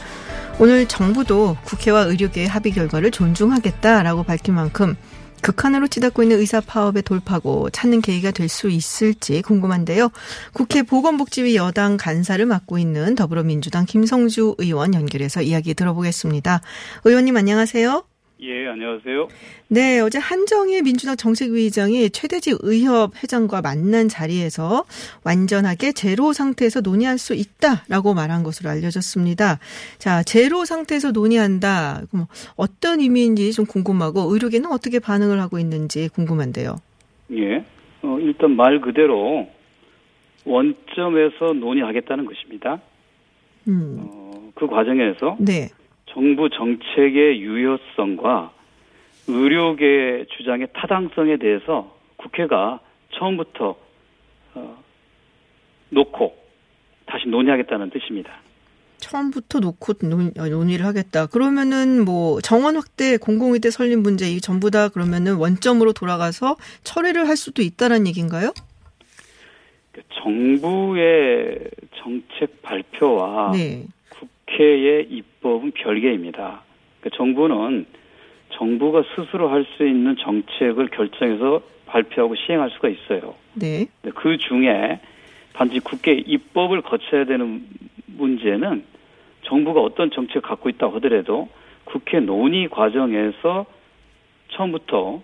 [0.58, 4.96] 오늘 정부도 국회와 의료계의 합의 결과를 존중하겠다라고 밝힌 만큼
[5.42, 10.10] 극한으로 치닫고 있는 의사 파업의 돌파고 찾는 계기가 될 수 있을지 궁금한데요.
[10.52, 16.62] 국회 보건복지위 여당 간사를 맡고 있는 더불어민주당 김성주 의원 연결해서 이야기 들어보겠습니다.
[17.04, 18.17] 의원님 안녕하세요.
[18.40, 19.28] 예, 안녕하세요.
[19.66, 24.84] 네, 어제 한정희 민주당 정책위의장이 최대직 의협 회장과 만난 자리에서
[25.24, 29.58] 완전하게 제로 상태에서 논의할 수 있다라고 말한 것으로 알려졌습니다.
[29.98, 32.02] 자, 제로 상태에서 논의한다.
[32.12, 36.76] 그럼 어떤 의미인지 좀 궁금하고 의료계는 어떻게 반응을 하고 있는지 궁금한데요.
[37.32, 37.64] 예.
[38.02, 39.48] 어, 일단 말 그대로
[40.44, 42.80] 원점에서 논의하겠다는 것입니다.
[43.66, 45.70] 음, 어, 그 과정에서 네.
[46.18, 48.50] 정부 정책의 유효성과
[49.28, 52.80] 의료계 주장의 타당성에 대해서 국회가
[53.12, 53.76] 처음부터
[54.54, 54.82] 어,
[55.90, 56.34] 놓고
[57.06, 58.32] 다시 논의하겠다는 뜻입니다.
[58.96, 61.26] 처음부터 놓고 논, 어, 논의를 하겠다.
[61.26, 67.36] 그러면은 뭐 정원 확대, 공공의대 설립 문제 이 전부 다 그러면은 원점으로 돌아가서 처리를 할
[67.36, 68.52] 수도 있다는 얘기인가요?
[69.92, 73.86] 그 정부의 정책 발표와 네.
[74.48, 76.62] 국회의 입법은 별개입니다.
[77.00, 77.86] 그 정부는
[78.50, 83.34] 정부가 스스로 할 수 있는 정책을 결정해서 발표하고 시행할 수가 있어요.
[83.54, 83.86] 네.
[84.14, 85.00] 그 중에
[85.52, 87.64] 단지 국회 입법을 거쳐야 되는
[88.06, 88.84] 문제는
[89.42, 91.48] 정부가 어떤 정책을 갖고 있다고 하더라도
[91.84, 93.66] 국회 논의 과정에서
[94.50, 95.22] 처음부터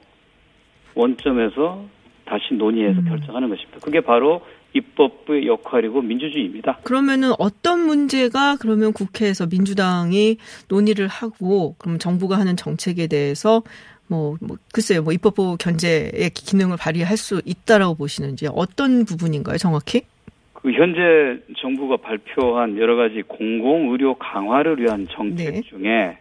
[0.94, 1.84] 원점에서
[2.24, 3.04] 다시 논의해서 음.
[3.08, 3.80] 결정하는 것입니다.
[3.82, 4.42] 그게 바로
[4.74, 6.80] 입법부의 역할이고 민주주의입니다.
[6.82, 10.36] 그러면은 어떤 문제가 그러면 국회에서 민주당이
[10.68, 13.62] 논의를 하고 그럼 정부가 하는 정책에 대해서
[14.06, 20.02] 뭐, 뭐 글쎄요, 뭐 입법부 견제의 기능을 발휘할 수 있다라고 보시는지 어떤 부분인가요, 정확히?
[20.52, 25.60] 그 현재 정부가 발표한 여러 가지 공공 의료 강화를 위한 정책 네.
[25.62, 26.18] 중에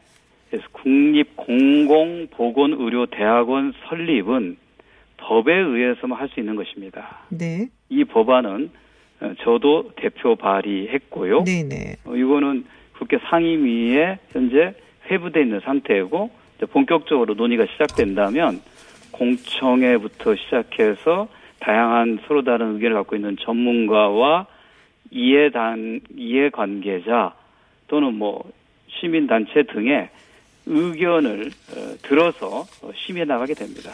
[0.49, 4.57] 그래서 국립 공공보건의료대학원 설립은
[5.23, 7.19] 법에 의해서만 할 수 있는 것입니다.
[7.29, 8.71] 네, 이 법안은
[9.21, 11.43] 어, 저도 대표 발의했고요.
[11.43, 11.95] 네, 네.
[12.05, 12.65] 어, 이거는
[12.97, 14.73] 국회 상임위에 현재
[15.09, 16.29] 회부돼 있는 상태이고
[16.71, 18.61] 본격적으로 논의가 시작된다면
[19.11, 21.27] 공청회부터 시작해서
[21.59, 24.47] 다양한 서로 다른 의견을 갖고 있는 전문가와
[25.11, 27.35] 이해단 이해 관계자
[27.87, 28.43] 또는 뭐
[28.87, 30.09] 시민 단체 등의
[30.65, 33.91] 의견을 어, 들어서 어, 심의해 나가게 됩니다.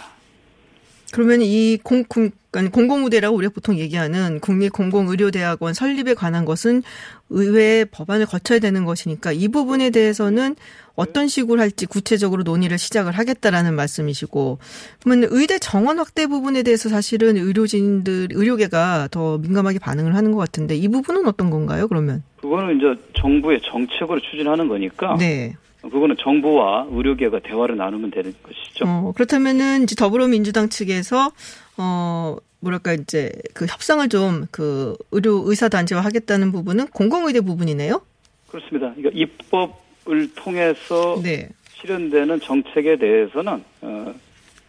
[1.12, 6.84] 그러면 이 공, 공, 아니, 공공의대라고 우리가 보통 얘기하는 국립공공의료대학원 설립에 관한 것은
[7.30, 10.56] 의회 법안을 거쳐야 되는 것이니까 이 부분에 대해서는
[10.96, 14.58] 어떤 식으로 할지 구체적으로 논의를 시작을 하겠다라는 말씀이시고
[15.04, 20.76] 그러면 의대 정원 확대 부분에 대해서 사실은 의료진들 의료계가 더 민감하게 반응을 하는 것 같은데
[20.76, 21.88] 이 부분은 어떤 건가요?
[21.88, 25.56] 그러면 그거는 이제 정부의 정책으로 추진하는 거니까 네.
[25.82, 28.86] 그거는 정부와 의료계가 대화를 나누면 되는 것이죠.
[28.86, 31.32] 어, 그렇다면은 이제 더불어민주당 측에서
[31.78, 38.02] 어 뭐랄까 이제 그 협상을 좀 그 의료 의사 단체와 하겠다는 부분은 공공의대 부분이네요.
[38.48, 38.94] 그렇습니다.
[38.94, 41.50] 그러니까 입법을 통해서 네.
[41.76, 44.14] 실현되는 정책에 대해서는 어,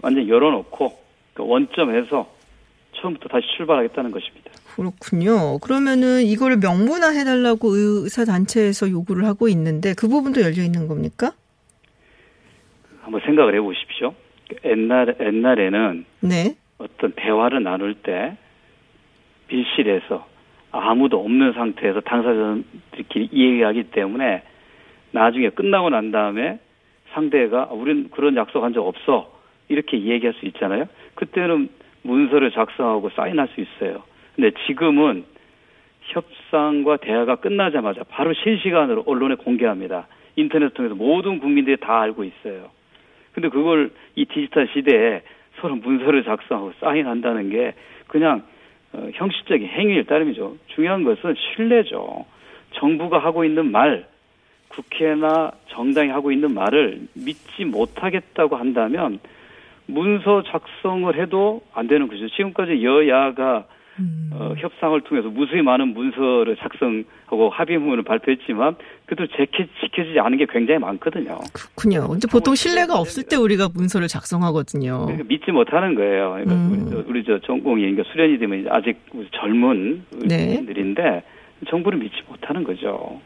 [0.03, 0.99] 완전 히 열어놓고
[1.35, 2.31] 그 원점에서
[3.01, 4.51] 처음부터 다시 출발하겠다는 것입니다.
[4.75, 5.59] 그렇군요.
[5.59, 11.33] 그러면은 이거를 명문화 해달라고 의사 단체에서 요구를 하고 있는데 그 부분도 열려 있는 겁니까?
[13.03, 14.15] 한번 생각을 해보십시오.
[14.65, 16.57] 옛날 옛날에는 네.
[16.79, 18.37] 어떤 대화를 나눌 때
[19.49, 20.27] 밀실에서
[20.73, 24.43] 아무도 없는 상태에서 당사자들끼리 이야기하기 때문에
[25.13, 26.61] 나중에 끝나고 난 다음에
[27.13, 29.33] 상대가 아, 우린 그런 약속한 적 없어
[29.69, 30.87] 이렇게 얘기할 수 있잖아요.
[31.15, 31.69] 그때는
[32.03, 34.03] 문서를 작성하고 사인할 수 있어요.
[34.35, 35.25] 근데 지금은
[36.03, 40.07] 협상과 대화가 끝나자마자 바로 실시간으로 언론에 공개합니다.
[40.37, 42.71] 인터넷 통해서 모든 국민들이 다 알고 있어요.
[43.33, 45.23] 근데 그걸 이 디지털 시대에
[45.61, 47.75] 서로 문서를 작성하고 사인한다는 게
[48.07, 48.43] 그냥
[48.93, 50.57] 어, 형식적인 행위일 따름이죠.
[50.69, 52.25] 중요한 것은 신뢰죠.
[52.73, 54.07] 정부가 하고 있는 말,
[54.69, 59.21] 국회나 정당이 하고 있는 말을 믿지 못하겠다고 한다면
[59.87, 62.29] 문서 작성을 해도 안 되는 거죠.
[62.29, 63.67] 지금까지 여야가
[64.01, 64.31] 음.
[64.33, 70.81] 어, 협상을 통해서 무수히 많은 문서를 작성하고 합의문을 발표했지만 그래도 지켜, 지켜지지 않은 게 굉장히
[70.81, 71.39] 많거든요.
[71.53, 72.09] 그렇군요.
[72.09, 75.07] 근데 보통 신뢰가 없을 때 우리가 문서를 작성하거든요.
[75.07, 76.31] 그러니까 믿지 못하는 거예요.
[76.31, 76.71] 그러니까 음.
[76.73, 78.97] 우리, 저, 우리 저 전공이 그러니까 수련이 되면 아직
[79.33, 80.57] 젊은 네.
[80.57, 81.23] 분들인데
[81.69, 83.21] 정부를 믿지 못하는 거죠.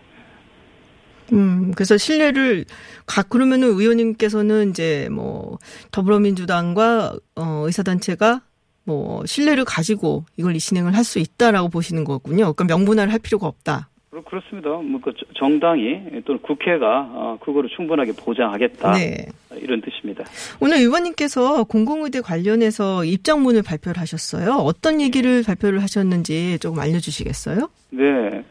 [1.33, 2.65] 음, 그래서 신뢰를
[3.07, 5.59] 각 그러면은 의원님께서는 이제 뭐
[5.91, 8.43] 더불어민주당과 어 의사단체가
[8.87, 12.53] 뭐 신뢰를 가지고 이걸 진행을 할 수 있다라고 보시는 거군요.
[12.53, 13.89] 그러니까 명분화를 할 필요가 없다.
[14.11, 14.69] 그렇- 그렇습니다.
[14.71, 19.27] 뭐 그 정당이 또는 국회가 어, 그거를 충분하게 보장하겠다 네.
[19.61, 20.25] 이런 뜻입니다.
[20.61, 24.53] 오늘 의원님께서 공공의대 관련해서 입장문을 발표를 하셨어요.
[24.53, 27.69] 어떤 얘기를 발표를 하셨는지 조금 알려주시겠어요?
[27.91, 28.45] 네.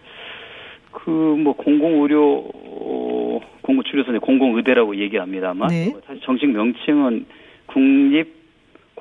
[0.92, 2.50] 그 뭐 공공의료
[4.12, 5.90] 이제 공공의대라고 얘기합니다만 네.
[5.92, 7.26] 뭐 사실 정식 명칭은
[7.68, 8.43] 국립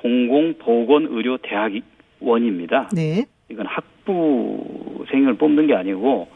[0.03, 2.89] 공공보건의료대학원입니다.
[2.93, 3.25] 네.
[3.49, 6.27] 이건 학부생을 뽑는 게 아니고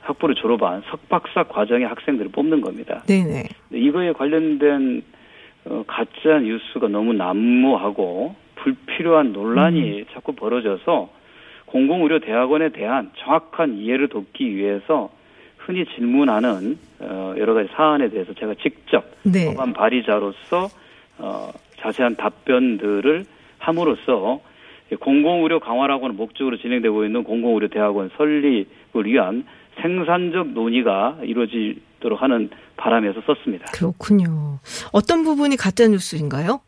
[0.00, 3.04] 학부를 졸업한 석박사 과정의 학생들을 뽑는 겁니다.
[3.06, 3.44] 네네.
[3.68, 5.02] 근데 이거에 관련된
[5.66, 11.08] 어, 가짜 뉴스가 너무 난무하고 불필요한 논란이 자꾸 벌어져서
[11.66, 15.10] 공공의료 대학원에 대한 정확한 이해를 돕기 위해서
[15.56, 19.46] 흔히 질문하는 어, 여러 가지 사안에 대해서 제가 직접 네.
[19.46, 20.68] 법안 발의자로서
[21.18, 21.50] 어,
[21.84, 23.26] 자세한 답변들을
[23.58, 24.40] 함으로써
[25.00, 29.44] 공공의료 강화라고는 목적으로 진행되고 있는 공공의료 대학원 설립을 위한
[29.80, 33.66] 생산적 논의가 이루어지도록 하는 바람에서 썼습니다.
[33.72, 34.60] 그렇군요.
[34.92, 36.60] 어떤 부분이 가짜 뉴스인가요?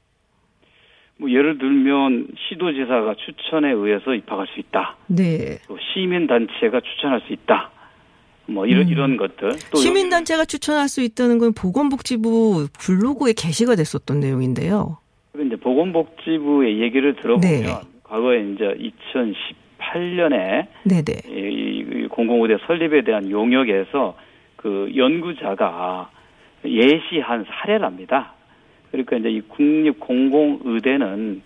[1.19, 4.97] 뭐 예를 들면 시도지사가 추천에 의해서 입학할 수 있다.
[5.07, 5.59] 네.
[5.67, 7.71] 또 시민 단체가 추천할 수 있다.
[8.49, 14.99] 뭐 이런 이런 것들 또 시민단체가 추천할 수 있다는 건 보건복지부 블로그에 게시가 됐었던 내용인데요.
[15.37, 17.67] 그리고 이제 보건복지부의 얘기를 들어보면 네.
[18.03, 18.93] 과거에 이제
[19.79, 21.13] 2018년에 네네.
[21.29, 24.17] 이 공공의대 설립에 대한 용역에서
[24.57, 26.11] 그 연구자가
[26.65, 28.33] 예시한 사례랍니다.
[28.91, 31.43] 그러니까 이제 이 국립 공공의대는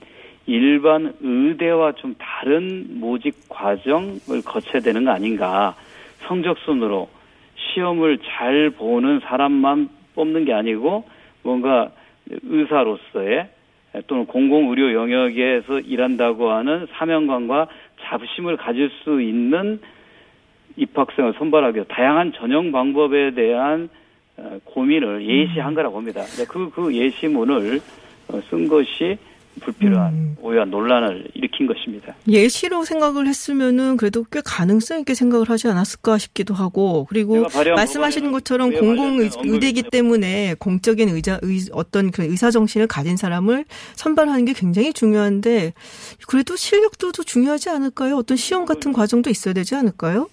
[0.47, 5.75] 일반 의대와 좀 다른 모집 과정을 거쳐야 되는 거 아닌가.
[6.29, 7.09] 성적 순으로
[7.57, 11.05] 시험을 잘 보는 사람만 뽑는 게 아니고
[11.43, 11.91] 뭔가
[12.31, 13.49] 의사로서의
[14.07, 17.69] 또는 공공의료 영역에서 일한다고 하는 사명감과
[18.03, 19.81] 자부심을 가질 수 있는
[20.77, 23.89] 입학생을 선발하기 위해 다양한 전형 방법에 대한
[24.37, 26.23] 어, 고민을 예시한 거라고 봅니다.
[26.49, 27.81] 그, 그 예시문을
[28.29, 29.19] 어, 쓴 것이
[29.61, 30.37] 불필요한 음.
[30.41, 32.15] 오해와 논란을 일으킨 것입니다.
[32.27, 37.47] 예시로 생각을 했으면은 그래도 꽤 가능성 있게 생각을 하지 않았을까 싶기도 하고 그리고
[37.77, 39.81] 말씀하시는 것처럼 공공 의대이기.
[39.91, 45.73] 때문에 공적인 의자 의, 어떤 그 의사 정신을 가진 사람을 선발하는 게 굉장히 중요한데
[46.29, 48.17] 그래도 실력도 도 중요하지 않을까요?
[48.17, 50.29] 어떤 시험 같은 과정도 있어야 되지 않을까요?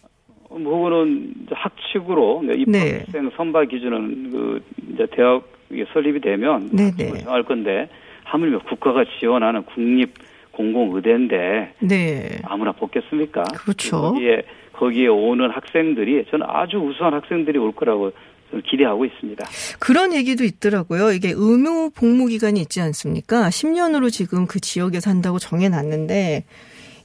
[0.49, 2.53] 뭐 그거는 학칙으로 네.
[2.57, 4.61] 입학생 선발 기준은 그
[4.93, 6.89] 이제 대학이 설립이 되면 네네.
[6.89, 7.89] 학칙으로 정할 건데
[8.27, 10.13] 하물며 국가가 지원하는 국립
[10.51, 12.39] 공공의대인데 네.
[12.43, 13.43] 아무나 뽑겠습니까?
[13.43, 14.01] 그렇죠.
[14.01, 18.11] 거기에 거기에 오는 학생들이 저는 아주 우수한 학생들이 올 거라고
[18.65, 19.45] 기대하고 있습니다.
[19.79, 21.11] 그런 얘기도 있더라고요.
[21.11, 23.49] 이게 의무 복무 기간이 있지 않습니까?
[23.49, 26.45] 10년으로 지금 그 지역에 산다고 정해놨는데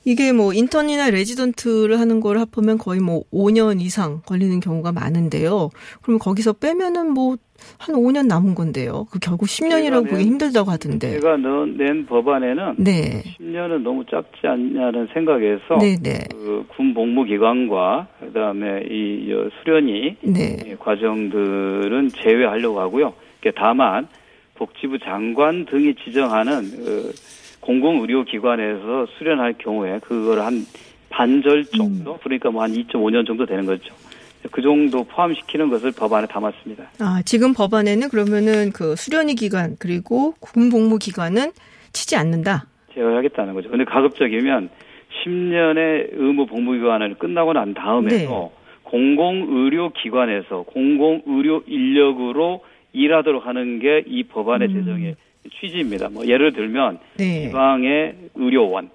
[0.05, 5.71] 이게 뭐 인턴이나 레지던트를 하는 걸 합하면 거의 뭐 5년 이상 걸리는 경우가 많은데요.
[6.03, 7.37] 그럼 거기서 빼면은 뭐
[7.79, 9.07] 한 5년 남은 건데요.
[9.12, 11.12] 그 결국 10년이라고 제가 보기 낸- 힘들다고 하던데.
[11.12, 13.23] 제가 넣- 낸 법안에는 네.
[13.38, 16.25] 10년은 너무 짧지 않냐는 생각에서 네네.
[16.33, 20.57] 그군 복무 기관과 그다음에 이 어, 수련이 네.
[20.67, 23.15] 이 과정들은 제외하려고 하고요.
[23.55, 24.09] 다만
[24.57, 27.11] 복지부 장관 등이 지정하는 어,
[27.62, 30.64] 공공의료기관에서 수련할 경우에 그걸 한
[31.11, 33.94] 반절 정도, 그러니까 뭐 한 2.5년 정도 되는 거죠.
[34.51, 36.85] 그 정도 포함시키는 것을 법안에 담았습니다.
[37.01, 41.53] 아, 지금 법안에는 그러면은 그 수련이 기간 그리고 군 복무 기간은
[41.92, 42.66] 치지 않는다.
[42.94, 43.70] 제어하겠다는 거죠.
[43.70, 44.68] 근데 가급적이면
[45.25, 48.62] 10년의 의무 복무 기간을 끝나고 난 다음에도 네.
[48.83, 54.75] 공공의료기관에서 공공의료 인력으로 일하도록 하는 게 이 법안의 음.
[54.75, 55.16] 제정의
[55.51, 56.09] 취지입니다.
[56.09, 57.47] 뭐 예를 들면 네.
[57.47, 58.91] 지방의 의료원,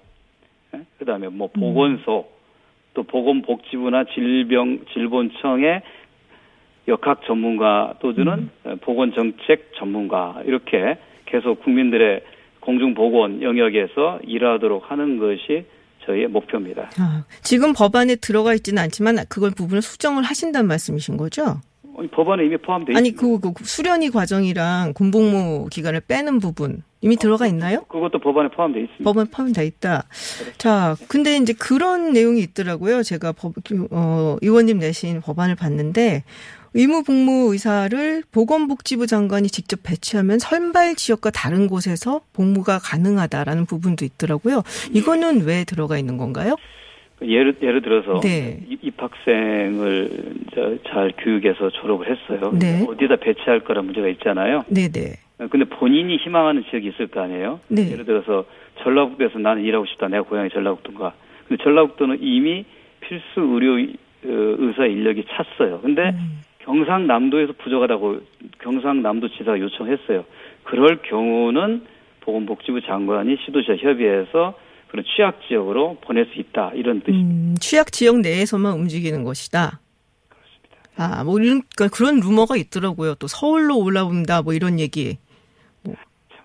[0.74, 0.80] 예?
[0.98, 1.60] 그다음에 뭐 음.
[1.60, 2.28] 보건소,
[2.94, 5.82] 또 보건복지부나 질병 질본청의
[6.88, 8.78] 역학 전문가 또는 음.
[8.80, 12.22] 보건정책 전문가 이렇게 계속 국민들의
[12.60, 15.66] 공중보건 영역에서 일하도록 하는 것이
[16.04, 16.90] 저희의 목표입니다.
[16.98, 21.60] 아, 지금 법안에 들어가 있지는 않지만 그걸 부분을 수정을 하신다는 말씀이신 거죠?
[21.98, 23.12] 아니, 법안에 이미 포함되어 아니.
[23.12, 27.82] 그, 그 수련이 과정이랑 군복무 기간을 빼는 부분 이미 들어가 있나요?
[27.88, 29.04] 그것도 법안에 포함되어 있습니다.
[29.04, 30.04] 법은 포함돼 있다.
[30.58, 33.02] 자, 근데 이제 그런 내용이 있더라고요.
[33.02, 33.54] 제가 법,
[33.90, 36.24] 어, 의원님 내신 법안을 봤는데
[36.74, 44.62] 의무복무 의사를 보건복지부 장관이 직접 배치하면 선발 지역과 다른 곳에서 복무가 가능하다라는 부분도 있더라고요.
[44.92, 46.56] 이거는 왜 들어가 있는 건가요?
[47.22, 48.60] 예를 예를 들어서 네.
[48.68, 50.10] 입- 입학생을
[50.88, 52.52] 잘 교육해서 졸업을 했어요.
[52.58, 52.84] 네.
[52.88, 54.64] 어디다 배치할 거란 문제가 있잖아요.
[54.68, 55.14] 네네.
[55.50, 57.60] 근데 본인이 희망하는 지역이 있을 거 아니에요.
[57.68, 57.90] 네.
[57.92, 58.44] 예를 들어서
[58.82, 60.08] 전라북도에서 나는 일하고 싶다.
[60.08, 61.12] 내가 고향이 전라북도인가.
[61.48, 62.64] 근데 전라북도는 이미
[63.00, 63.86] 필수 의료 어,
[64.24, 65.80] 의사 인력이 찼어요.
[65.80, 66.40] 근데 음.
[66.64, 68.20] 경상남도에서 부족하다고
[68.60, 70.24] 경상남도 지사가 요청했어요.
[70.64, 71.82] 그럴 경우는
[72.20, 74.54] 보건복지부 장관이 시도지와 협의해서
[74.90, 77.28] 그런 취약 지역으로 보낼 수 있다 이런 뜻입니다.
[77.28, 79.80] 음, 취약 지역 내에서만 움직이는 것이다.
[80.96, 83.14] 아, 뭐 이런 그러니까 그런 루머가 있더라고요.
[83.16, 85.18] 또 서울로 올라온다 뭐 이런 얘기.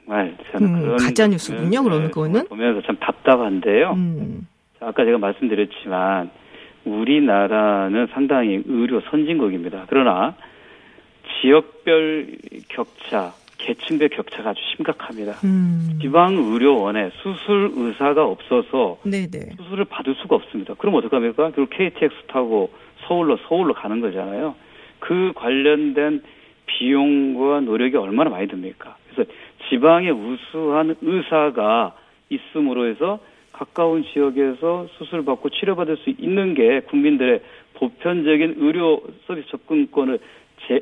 [0.06, 2.48] 정말 저는 음, 그런 가짜 거 뉴스군요, 그러면 네, 그거는?
[2.48, 3.92] 보면서 참 답답한데요.
[3.94, 4.48] 음.
[4.80, 6.30] 아까 제가 말씀드렸지만
[6.86, 9.86] 우리나라는 상당히 의료 선진국입니다.
[9.88, 10.36] 그러나
[11.42, 15.34] 지역별 격차, 계층별 격차가 아주 심각합니다.
[15.46, 15.98] 음.
[16.02, 19.56] 지방 의료원에 수술 의사가 없어서 네네.
[19.58, 20.74] 수술을 받을 수가 없습니다.
[20.76, 21.52] 그럼 어떡합니까?
[21.52, 22.70] 그리고 KTX 타고
[23.08, 24.56] 서울로 서울로 가는 거잖아요.
[25.00, 26.22] 그 관련된
[26.66, 28.98] 비용과 노력이 얼마나 많이 듭니까?
[29.10, 29.30] 그래서
[29.70, 31.96] 지방에 우수한 의사가
[32.30, 33.20] 있음으로 해서
[33.54, 37.42] 가까운 지역에서 수술 받고 치료받을 수 있는 게 국민들의
[37.76, 40.20] 보편적인 의료 서비스 접근권을
[40.68, 40.82] 제,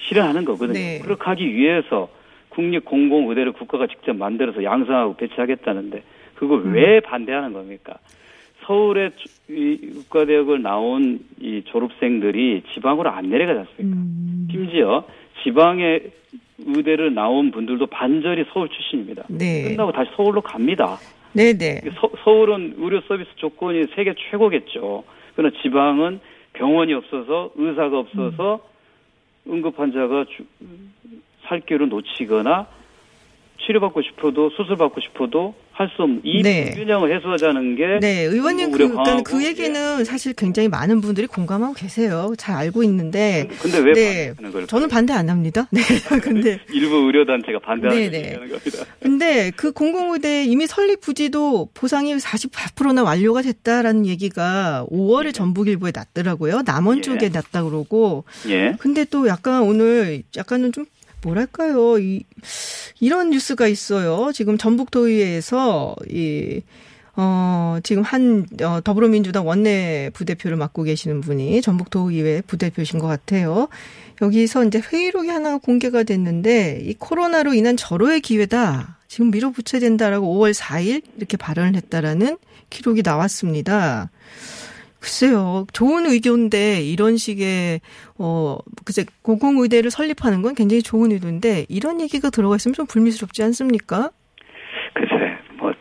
[0.00, 0.72] 실현하는 거거든요.
[0.72, 0.98] 네.
[1.00, 2.08] 그렇게 하기 위해서
[2.48, 6.02] 국립 공공 의대를 국가가 직접 만들어서 양성하고 배치하겠다는데
[6.34, 7.98] 그걸 왜 반대하는 겁니까?
[8.66, 9.10] 서울의
[9.48, 13.96] 의과대학을 나온 이 졸업생들이 지방으로 안 내려가지 않습니까?
[14.00, 14.48] 음.
[14.50, 15.04] 심지어
[15.42, 16.10] 지방의
[16.66, 19.24] 의대를 나온 분들도 반절이 서울 출신입니다.
[19.28, 19.68] 네.
[19.68, 20.96] 끝나고 다시 서울로 갑니다.
[21.32, 21.82] 네네.
[21.96, 25.04] 서, 서울은 의료 서비스 조건이 세계 최고겠죠.
[25.34, 26.20] 그러나 지방은
[26.52, 28.60] 병원이 없어서 의사가 없어서
[29.48, 30.46] 응급 환자가 주-
[31.42, 32.66] 살 길을 놓치거나
[33.60, 36.70] 치료받고 싶어도 수술받고 싶어도 할수 없는 이 네.
[36.70, 42.32] 균형을 해소하자는 게 네, 의원님 그, 그러니까 그 얘기는 사실 굉장히 많은 분들이 공감하고 계세요.
[42.38, 43.48] 잘 알고 있는데.
[43.60, 44.66] 근데 왜 네, 반대하는 걸까요?
[44.66, 45.66] 저는 반대 안 합니다.
[45.72, 45.80] 네,
[46.22, 48.34] 근데 일부 의료 단체가 반대하는 네, 네.
[48.36, 48.84] 겁니다.
[49.00, 56.62] 근데 그 공공의대 이미 설립 부지도 보상이 48%나 완료가 됐다라는 얘기가 5월에 전북일보에 났더라고요.
[56.64, 57.02] 남원 예.
[57.02, 58.24] 쪽에 났다 그러고.
[58.48, 58.76] 예.
[58.78, 60.84] 근데 또 약간 오늘 약간은 좀
[61.24, 61.98] 뭐랄까요.
[61.98, 62.24] 이
[63.00, 64.30] 이런 뉴스가 있어요.
[64.32, 66.62] 지금 전북도의회에서 이
[67.16, 73.68] 어, 지금 한, 어, 더불어민주당 원내 부대표를 맡고 계시는 분이 전북도의회 부대표신 것 같아요.
[74.20, 78.98] 여기서 이제 회의록이 하나 공개가 됐는데, 이 코로나로 인한 절호의 기회다.
[79.06, 82.36] 지금 밀어붙여야 된다라고 5월 4일 이렇게 발언을 했다라는
[82.70, 84.10] 기록이 나왔습니다.
[85.04, 87.82] 글쎄요, 좋은 의도인데 이런 식의
[88.18, 94.08] 어 글쎄 공공의대를 설립하는 건 굉장히 좋은 의도인데 이런 얘기가 들어가 있으면 좀 불미스럽지 않습니까?
[94.94, 95.74] 글쎄, 뭐,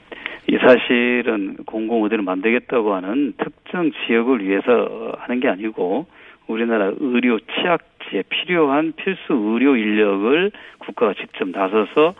[0.49, 6.05] 이 사실은 공공의대를 만들겠다고 하는 특정 지역을 위해서 하는 게 아니고,
[6.47, 12.13] 우리나라 의료 취약지에 필요한 필수 의료 인력을 국가가 직접 나서서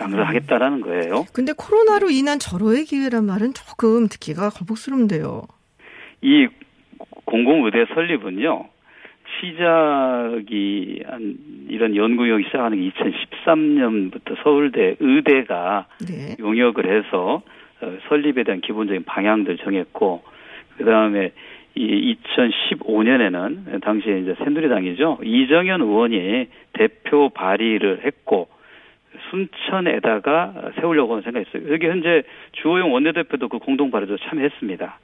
[0.00, 1.26] 양성하겠다라는 거예요.
[1.34, 5.42] 근데 코로나로 인한 절호의 기회란 말은 조금 듣기가 거북스럽네요.
[6.22, 6.48] 이
[7.24, 8.68] 공공의대 설립은요,
[9.40, 11.36] 시작이 한
[11.68, 16.36] 이런 연구용이 시작하는 게 2013년부터 서울대 의대가 네.
[16.38, 17.42] 용역을 해서
[17.82, 20.22] 어, 설립에 대한 기본적인 방향들 정했고
[20.78, 21.32] 그 다음에
[21.74, 28.48] 이 2015년에는 당시에 이제 새누리당이죠 이정현 의원이 대표 발의를 했고
[29.30, 31.72] 순천에다가 세우려고 하는 생각했어요.
[31.72, 34.98] 여기 현재 주호영 원내대표도 그 공동 발의도 참여했습니다.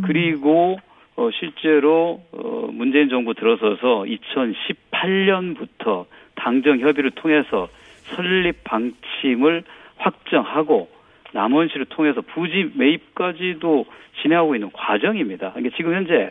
[0.00, 0.78] 그리고
[1.16, 7.68] 어, 실제로 어, 문재인 정부 들어서서 2018년부터 당정 협의를 통해서
[8.04, 9.64] 설립 방침을
[9.96, 10.88] 확정하고
[11.32, 13.86] 남원시를 통해서 부지 매입까지도
[14.22, 15.52] 진행하고 있는 과정입니다.
[15.52, 16.30] 그러니까 지금 현재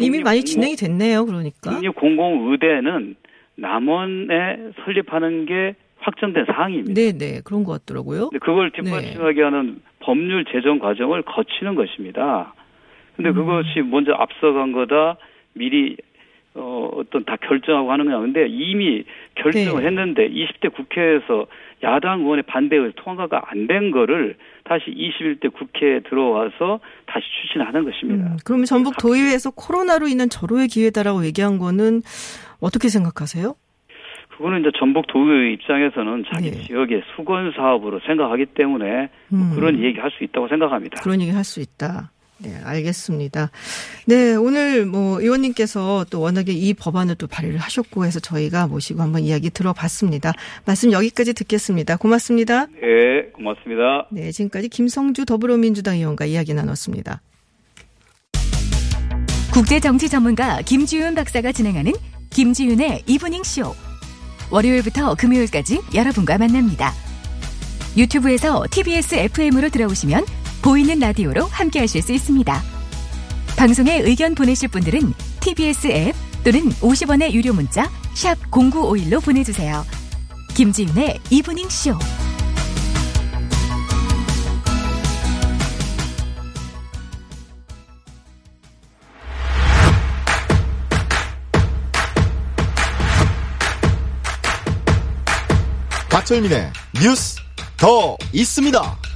[0.00, 1.26] 이미 많이 진행이 됐네요.
[1.26, 1.70] 그러니까.
[1.70, 3.16] 국립공공의대는
[3.56, 6.94] 남원에 설립하는 게 확정된 사항입니다.
[6.94, 7.40] 네, 네.
[7.44, 8.30] 그런 것 같더라고요.
[8.40, 12.54] 그걸 뒷받침하게 하는 법률 제정 과정을 거치는 것입니다.
[13.16, 13.34] 근데 음.
[13.34, 15.16] 그것이 먼저 앞서간 거다.
[15.54, 15.96] 미리
[16.54, 18.18] 어, 어떤 다 결정하고 하는 거냐.
[18.20, 19.04] 근데 이미
[19.36, 19.86] 결정을 네.
[19.88, 21.46] 했는데 20대 국회에서
[21.82, 28.32] 야당 의원의 반대에 의해서 통과가 안 된 거를 다시 21대 국회에 들어와서 다시 추진하는 것입니다.
[28.32, 32.02] 음, 그러면 전북 도의회에서 코로나로 인한 절호의 기회다라고 얘기한 거는
[32.60, 33.54] 어떻게 생각하세요?
[34.36, 36.60] 그거는 이제 전북 도의 입장에서는 자기 네.
[36.66, 39.52] 지역의 수건 사업으로 생각하기 때문에 뭐 음.
[39.54, 41.00] 그런 얘기 할 수 있다고 생각합니다.
[41.02, 42.10] 그런 얘기 할 수 있다.
[42.42, 43.50] 네, 알겠습니다.
[44.06, 49.22] 네, 오늘 뭐 의원님께서 또 워낙에 이 법안을 또 발의를 하셨고 해서 저희가 모시고 한번
[49.22, 50.32] 이야기 들어봤습니다.
[50.64, 51.96] 말씀 여기까지 듣겠습니다.
[51.96, 52.66] 고맙습니다.
[52.66, 54.08] 네, 고맙습니다.
[54.10, 57.20] 네, 지금까지 김성주 더불어민주당 의원과 이야기 나눴습니다.
[59.52, 61.92] 국제정치 전문가 김지윤 박사가 진행하는
[62.30, 63.74] 김지윤의 이브닝 쇼.
[64.50, 66.92] 월요일부터 금요일까지 여러분과 만납니다.
[67.96, 70.24] 유튜브에서 TBS FM으로 들어오시면
[70.62, 72.62] 보이는 라디오로 함께 하실 수 있습니다.
[73.56, 79.84] 방송에 의견 보내실 분들은 TBS 앱 또는 50원의 유료 문자 샵 #0951로 보내주세요.
[80.54, 81.98] 김지윤의 이브닝 쇼.
[96.08, 96.70] 박철민의
[97.00, 97.36] 뉴스
[97.78, 99.11] 더 있습니다.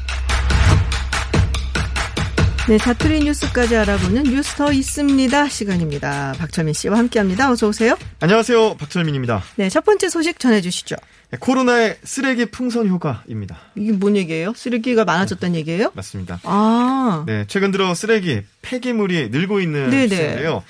[2.68, 5.48] 네, 자투리 뉴스까지 알아보는 뉴스 더 있습니다.
[5.48, 6.34] 시간입니다.
[6.36, 7.48] 박철민 씨와 함께합니다.
[7.52, 7.96] 어서 오세요.
[8.18, 8.74] 안녕하세요.
[8.76, 9.40] 박철민입니다.
[9.54, 10.96] 네, 첫 번째 소식 전해주시죠.
[11.30, 13.56] 네, 코로나의 쓰레기 풍선 효과입니다.
[13.76, 14.52] 이게 뭔 얘기예요?
[14.56, 15.92] 쓰레기가 많아졌다는 얘기예요?
[15.94, 16.40] 맞습니다.
[16.42, 19.84] 아, 네, 최근 들어 쓰레기, 폐기물이 늘고 있는.
[20.08, 20.64] 시대인데요.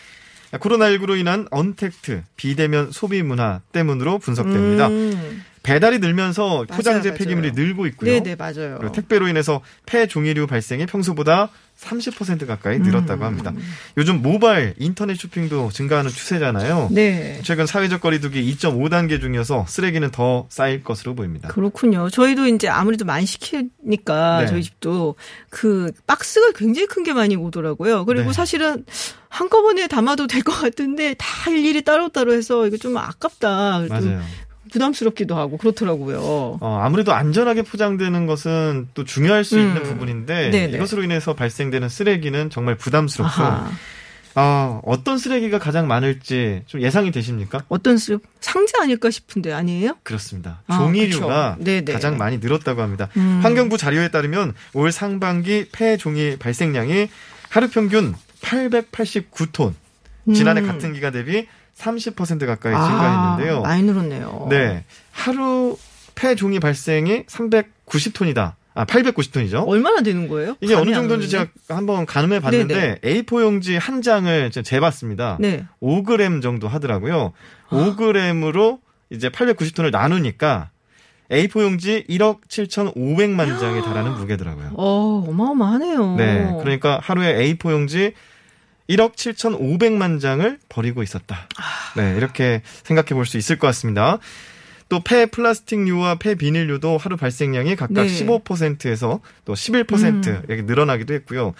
[0.53, 4.89] 코로나19로 인한 언택트, 비대면 소비 문화 때문으로 분석됩니다.
[4.89, 7.53] 음, 배달이 늘면서 포장재 맞아요, 폐기물이.
[7.53, 8.11] 늘고 있고요.
[8.13, 8.79] 네, 네, 맞아요.
[8.95, 13.27] 택배로 인해서 폐 종이류 발생이 평소보다 30% 가까이 늘었다고 음.
[13.27, 13.53] 합니다.
[13.97, 16.89] 요즘 모바일 인터넷 쇼핑도 증가하는 추세잖아요.
[16.91, 17.41] 네.
[17.43, 21.49] 최근 사회적 거리두기 2.5단계 중이어서 쓰레기는 더 쌓일 것으로 보입니다.
[21.49, 22.09] 그렇군요.
[22.11, 24.47] 저희도 이제 아무래도 많이 시키니까 네.
[24.47, 25.17] 저희 집도
[25.51, 28.05] 그 박스가 굉장히 큰 게 많이 오더라고요.
[28.05, 28.33] 그리고 네.
[28.33, 28.85] 사실은
[29.29, 33.87] 한꺼번에 담아도 될 것 같은데 다 일일이 따로따로 해서 이거 좀 아깝다.
[33.87, 34.23] 좀 맞아요.
[34.73, 36.21] 부담스럽기도 하고 그렇더라고요.
[36.61, 39.83] 어, 아무래도 안전하게 포장되는 것은 또 중요할 수 있는 음.
[39.83, 40.77] 부분인데 네네.
[40.77, 43.71] 이것으로 인해서 발생되는 쓰레기는 정말 부담스럽고 아하.
[44.39, 47.65] 아, 어떤 쓰레기가 가장 많을지 좀 예상이 되십니까?
[47.69, 49.97] 어떤 수 상자 아닐까 싶은데 아니에요?
[50.03, 50.61] 그렇습니다.
[50.67, 51.65] 아, 종이류가 그쵸.
[51.65, 51.93] 네네.
[51.93, 53.09] 가장 많이 늘었다고 합니다.
[53.17, 53.41] 음.
[53.43, 57.09] 환경부 자료에 따르면 올 상반기 폐 종이 발생량이
[57.49, 59.73] 하루 평균 889톤.
[60.35, 60.67] 지난해 음.
[60.67, 61.47] 같은 기간 대비
[61.79, 63.63] 30% 가까이 아, 증가했는데요.
[63.63, 64.47] 많이 늘었네요.
[64.51, 64.85] 네.
[65.13, 65.77] 하루
[66.15, 68.55] 폐 종이 발생이 390톤이다.
[68.75, 69.67] 아, 890톤이죠.
[69.67, 70.57] 얼마나 되는 거예요?
[70.61, 71.29] 이게 어느 안 정도인지?
[71.31, 75.39] 제가 한번 가늠해 봤는데 A4 용지 한 장을 재봤습니다.
[75.41, 75.65] 네.
[75.83, 77.33] 5g 정도 하더라고요.
[77.69, 80.71] 5g으로 이제 890톤을 나누니까
[81.31, 84.73] A4 용지 1억 7,500만 장에 달하는 무게더라고요.
[84.75, 86.17] 어, 어마어마하네요.
[86.17, 86.57] 네.
[86.61, 88.13] 그러니까 하루에 A4 용지
[88.89, 91.49] 1억 7,500만 장을 버리고 있었다.
[91.97, 94.19] 네, 이렇게 생각해 볼 수 있을 것 같습니다.
[94.89, 98.07] 또 폐 플라스틱류와 폐 비닐류도 하루 발생량이 각각 네.
[98.07, 100.43] 15%에서 또 11% 음.
[100.47, 101.55] 이렇게 늘어나기도 했고요.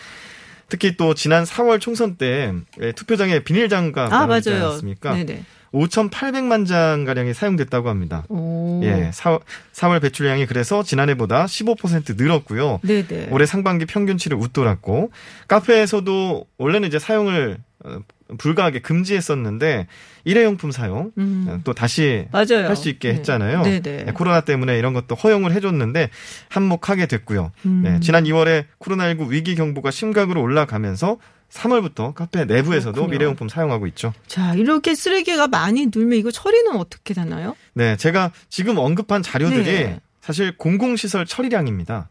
[0.69, 4.67] 특히 또 지난 4월 총선 때 예, 투표장에 비닐 장갑 아, 맞아요.
[4.69, 5.15] 않았습니까?
[5.15, 5.45] 네네.
[5.73, 8.25] 5,800만 장 가량이 사용됐다고 합니다.
[8.29, 8.81] 오.
[8.85, 9.39] 예, 4,
[9.73, 12.81] 4월 배출량이 그래서 지난해보다 15% 늘었고요.
[12.83, 13.29] 네네.
[13.31, 15.11] 올해 상반기 평균치를 웃돌았고
[15.49, 17.99] 카페에서도 원래는 이제 사용을 어,
[18.39, 19.87] 불가하게 금지했었는데
[20.25, 21.47] 일회용품 사용 음.
[21.49, 22.27] 어, 또 다시.
[22.33, 23.15] 할 수 있게 네.
[23.17, 23.63] 했잖아요.
[23.63, 23.81] 네네.
[24.07, 26.11] 네, 코로나 때문에 이런 것도 허용을 해줬는데
[26.49, 27.53] 한몫하게 됐고요.
[27.67, 27.83] 음.
[27.85, 31.19] 네, 지난 2월에 코로나19 위기 경보가 심각으로 올라가면서
[31.51, 33.15] 3월부터 카페 내부에서도 그렇군요.
[33.15, 34.13] 일회용품 사용하고 있죠.
[34.27, 37.57] 자, 이렇게 쓰레기가 많이 늘면 이거 처리는 어떻게 되나요?
[37.75, 40.01] 네, 제가 지금 언급한 자료들이 네.
[40.21, 42.09] 사실 공공시설 처리량입니다.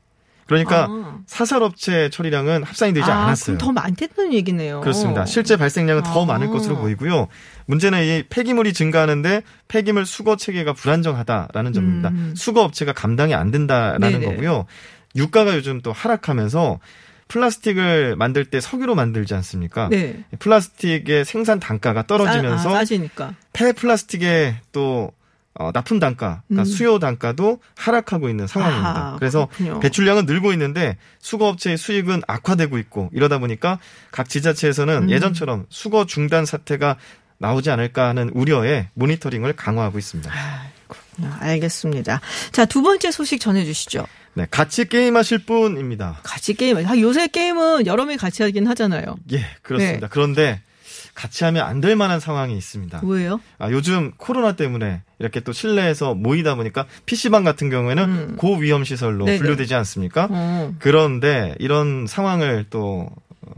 [0.48, 1.20] 그러니까 아.
[1.26, 3.58] 사설업체 처리량은 합산이 되지 아, 않았어요.
[3.58, 4.80] 더 많다는 얘기네요.
[4.82, 5.26] 그렇습니다.
[5.26, 6.26] 실제 발생량은 더 아.
[6.26, 7.28] 많을 것으로 보이고요.
[7.66, 12.10] 문제는 이 폐기물이 증가하는데 폐기물 수거 체계가 불안정하다라는 점입니다.
[12.10, 12.34] 음.
[12.38, 14.26] 수거 업체가 감당이 안 된다라는 네네.
[14.26, 14.66] 거고요.
[15.16, 16.80] 유가가 요즘 또 하락하면서
[17.28, 19.90] 플라스틱을 만들 때 석유로 만들지 않습니까?
[19.90, 20.24] 네.
[20.40, 23.36] 플라스틱의 생산 단가가 떨어지면서 싸, 아, 싸지니까.
[23.54, 25.12] 폐 플라스틱의 또
[25.58, 26.66] 어, 납품 단가, 그러니까 음.
[26.66, 28.90] 수요 단가도 하락하고 있는 상황입니다.
[28.90, 29.80] 아하, 그래서 그렇군요.
[29.80, 33.80] 배출량은 늘고 있는데 수거업체의 수익은 악화되고 있고 이러다 보니까
[34.12, 35.10] 각 지자체에서는 음.
[35.10, 36.98] 예전처럼 수거 중단 사태가
[37.38, 40.30] 나오지 않을까 하는 우려에 모니터링을 강화하고 있습니다.
[40.30, 42.20] 아, 알겠습니다.
[42.52, 44.06] 자, 두 번째 소식 전해주시죠.
[44.36, 46.20] 네, 같이 게임하실 분입니다.
[46.24, 46.78] 같이 게임.
[46.86, 49.04] 아, 요새 게임은 여러 명이 같이 하긴 하잖아요.
[49.32, 50.08] 예, 그렇습니다.
[50.08, 50.08] 네.
[50.10, 50.62] 그런데
[51.14, 53.02] 같이 하면 안 될 만한 상황이 있습니다.
[53.06, 53.40] 왜요?
[53.58, 58.36] 아, 요즘 코로나 때문에 이렇게 또 실내에서 모이다 보니까 PC방 같은 경우에는 음.
[58.38, 59.38] 고위험 시설로 네네.
[59.38, 60.28] 분류되지 않습니까?
[60.30, 60.74] 어.
[60.80, 63.10] 그런데 이런 상황을 또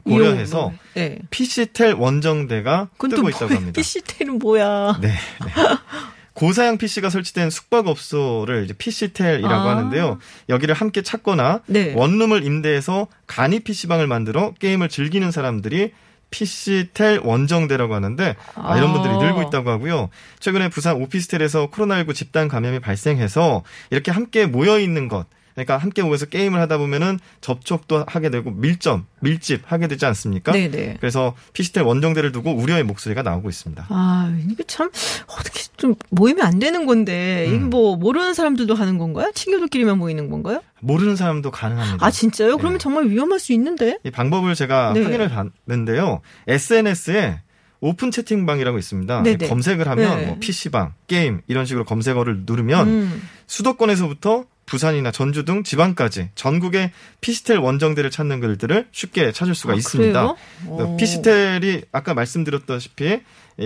[0.03, 1.17] 고려해서 네.
[1.31, 3.53] PC텔 원정대가 뜨고 또 있다고?
[3.55, 3.71] 합니다.
[3.73, 4.99] PC텔은 뭐야?
[5.01, 5.07] 네.
[5.07, 5.15] 네.
[6.37, 9.75] 고사양 PC가 설치된 숙박업소를 이제 PC텔이라고 아.
[9.75, 10.19] 하는데요.
[10.49, 11.95] 여기를 함께 찾거나 네.
[11.95, 15.93] 원룸을 임대해서 간이 PC방을 만들어 게임을 즐기는 사람들이
[16.29, 19.17] PC텔 원정대라고 하는데 아, 이런 분들이 아.
[19.17, 20.09] 늘고 있다고 하고요.
[20.39, 25.25] 최근에 부산 오피스텔에서 코로나19 집단 감염이 발생해서 이렇게 함께 모여 있는 것
[25.57, 30.51] 그러니까 함께 모여서 게임을 하다 보면은 접촉도 하게 되고 밀점, 밀집 하게 되지 않습니까?
[30.51, 30.97] 네네.
[30.99, 33.87] 그래서 PC텔 원정대를 두고 우려의 목소리가 나오고 있습니다.
[33.89, 34.91] 아, 이게 참,
[35.25, 37.71] 어떻게 좀 모이면 안 되는 건데, 이게 음.
[37.71, 39.31] 뭐, 모르는 사람들도 하는 건가요?
[39.33, 40.61] 친구들끼리만 모이는 건가요?
[40.79, 42.05] 모르는 사람도 가능합니다.
[42.05, 42.57] 아, 진짜요?
[42.57, 42.83] 그러면 네.
[42.83, 43.97] 정말 위험할 수 있는데?
[44.03, 45.01] 이 방법을 제가 네.
[45.01, 45.29] 확인을
[45.65, 46.21] 봤는데요.
[46.47, 47.41] SNS에
[47.79, 49.23] 오픈 채팅방이라고 있습니다.
[49.23, 49.47] 네네.
[49.47, 50.25] 검색을 하면 네.
[50.27, 53.21] 뭐 PC방, 게임 이런 식으로 검색어를 누르면 음.
[53.47, 56.91] 수도권에서부터 부산이나 전주 등 지방까지 전국의
[57.21, 60.35] 피시텔 원정대를 찾는 글들을 쉽게 찾을 수가 아, 있습니다.
[60.67, 60.97] 오.
[60.97, 63.19] 피시텔이 아까 말씀드렸다시피 이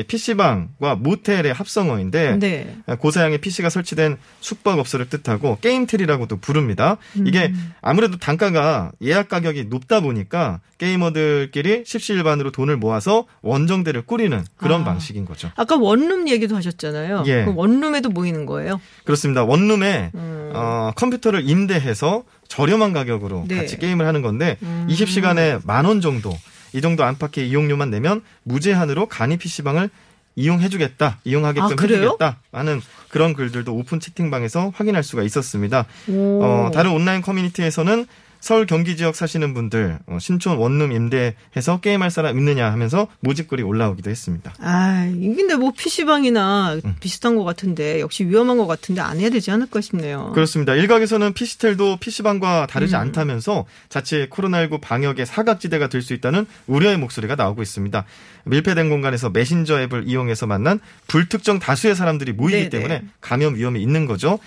[0.07, 2.75] PC방과 모텔의 합성어인데 네.
[2.99, 6.97] 고사양의 PC가 설치된 숙박업소를 뜻하고 게임텔이라고도 부릅니다.
[7.25, 7.73] 이게 음.
[7.81, 14.85] 아무래도 단가가 예약 가격이 높다 보니까 게이머들끼리 십시일반으로 돈을 모아서 원정대를 꾸리는 그런 아.
[14.85, 15.51] 방식인 거죠.
[15.55, 17.23] 아까 원룸 얘기도 하셨잖아요.
[17.27, 17.43] 예.
[17.43, 18.79] 원룸에도 모이는 거예요?
[19.03, 19.43] 그렇습니다.
[19.43, 20.51] 원룸에 음.
[20.55, 23.57] 어, 컴퓨터를 임대해서 저렴한 가격으로 네.
[23.57, 24.87] 같이 게임을 하는 건데 음.
[24.89, 26.35] 20시간에 만 원 정도
[26.73, 29.89] 이 정도 안팎의 이용료만 내면 무제한으로 간이 PC방을
[30.35, 31.81] 이용해주겠다, 이용하게끔 아?
[31.81, 35.85] 해주겠다 하는 그런 글들도 오픈 채팅방에서 확인할 수가 있었습니다.
[36.07, 36.43] 오.
[36.43, 38.05] 어, 다른 온라인 커뮤니티에서는
[38.41, 44.09] 서울 경기 지역 사시는 분들 어, 신촌 원룸 임대해서 게임할 사람 있느냐 하면서 모집글이 올라오기도
[44.09, 44.53] 했습니다.
[44.59, 46.95] 아, 이게 근데 뭐 PC방이나 음.
[46.99, 50.31] 비슷한 것 같은데 역시 위험한 것 같은데 안 해야 되지 않을까 싶네요.
[50.33, 50.75] 그렇습니다.
[50.75, 52.99] 일각에서는 PC텔도 PC방과 다르지 음.
[52.99, 58.05] 않다면서 자칫 코로나19 방역의 사각지대가 될 수 있다는 우려의 목소리가 나오고 있습니다.
[58.45, 62.69] 밀폐된 공간에서 메신저 앱을 이용해서 만난 불특정 다수의 사람들이 모이기 네네.
[62.69, 64.39] 때문에 감염 위험이 있는 거죠.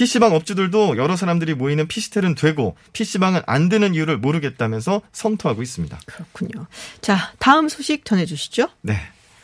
[0.00, 6.00] PC방 업주들도 여러 사람들이 모이는 PC텔은 되고 PC방은 안 되는 이유를 모르겠다면서 성토하고 있습니다.
[6.06, 6.66] 그렇군요.
[7.02, 8.68] 자, 다음 소식 전해 주시죠.
[8.80, 8.96] 네.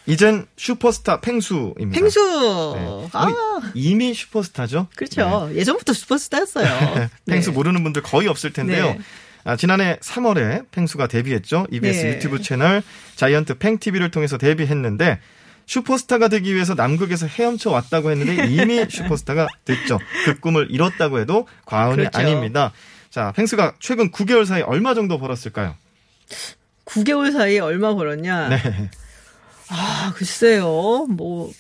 [0.07, 2.01] 이젠 슈퍼스타 팽수입니다.
[2.01, 2.73] 팽수.
[2.75, 3.09] 네.
[3.13, 3.29] 아,
[3.75, 4.87] 이미 슈퍼스타죠.
[4.97, 5.51] 그렇죠.
[5.53, 6.65] 예전부터 슈퍼스타였어요.
[6.97, 7.11] 네.
[7.27, 7.55] 팽수 네.
[7.55, 8.87] 모르는 분들 거의 없을 텐데요.
[8.87, 8.99] 네.
[9.45, 11.67] 아, 지난해 3월에 팽수가 데뷔했죠.
[11.71, 12.15] EBS 네.
[12.15, 12.83] 유튜브 채널
[13.17, 15.21] 자이언트 팽TV를 통해서 데뷔했는데
[15.67, 19.99] 슈퍼스타가 되기 위해서 남극에서 헤엄쳐 왔다고 했는데 이미 슈퍼스타가 됐죠.
[20.25, 22.19] 그 꿈을 이뤘다고 해도 과언이 그렇죠.
[22.19, 22.73] 아닙니다.
[23.11, 25.75] 자, 팽수가 최근 9개월 사이 얼마 정도 벌었을까요?
[26.85, 28.49] 9개월 사이에 얼마 벌었냐?
[28.49, 28.91] 네.
[29.69, 31.07] 아, 글쎄요.
[31.09, 31.53] 뭐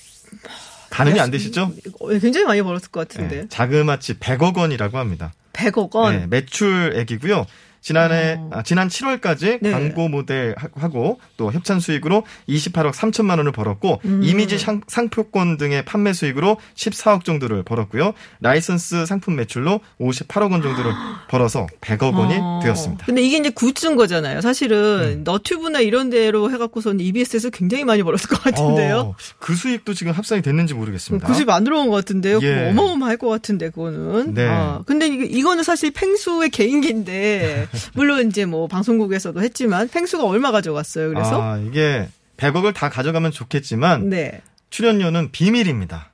[0.90, 1.72] 가늠이 안 되시죠?
[2.00, 3.42] 어, 굉장히 많이 벌었을 것 같은데.
[3.42, 5.32] 네, 자그마치 100억 원이라고 합니다.
[5.52, 6.16] 100억 원.
[6.16, 7.46] 네, 매출액이고요.
[7.90, 9.70] 지난해 아, 지난 7월까지 네.
[9.70, 14.22] 광고 모델 하- 하고 또 협찬 수익으로 28억 3천만 원을 벌었고 음.
[14.24, 18.12] 이미지 상, 상표권 등의 판매 수익으로 14억 정도를 벌었고요.
[18.40, 20.90] 라이선스 상품 매출로 58억 원 정도를
[21.30, 22.58] 벌어서 100억 원이 어.
[22.64, 23.06] 되었습니다.
[23.06, 24.40] 근데 이게 이제 굿즈인 거잖아요.
[24.40, 28.96] 사실은 너튜브나 이런 데로 해 갖고서는 EBS에서 굉장히 많이 벌었을 것 같은데요.
[28.98, 31.28] 어, 그 수익도 지금 합산이 됐는지 모르겠습니다.
[31.28, 32.40] 굿즈 안 들어온 것 같은데요.
[32.42, 32.70] 예.
[32.70, 34.34] 어마어마할 것 같은데 그거는.
[34.34, 34.48] 네.
[34.48, 41.08] 아, 근데 이거, 이거는 사실 팽수의 개인기인데 물론 이제 뭐 방송국에서도 했지만 팽수가 얼마 가져갔어요.
[41.10, 44.40] 그래서 아, 이게 100억을 다 가져가면 좋겠지만 네.
[44.70, 46.10] 출연료는 비밀입니다.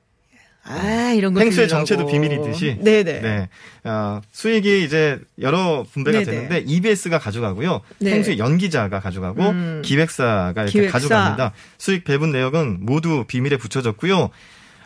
[0.64, 1.66] 아 이런 거 들으려고.
[1.66, 3.20] 정체도 비밀이듯이 네네.
[3.20, 3.48] 네.
[3.82, 6.30] 어, 수익이 이제 여러 분배가 네네.
[6.30, 7.80] 되는데 EBS가 가져가고요.
[7.98, 8.12] 네.
[8.12, 9.82] 팽수의 연기자가 가져가고 음.
[9.84, 10.92] 기획사가 이렇게 기획사.
[11.00, 11.52] 가져갑니다.
[11.78, 14.30] 수익 배분 내역은 모두 비밀에 붙여졌고요.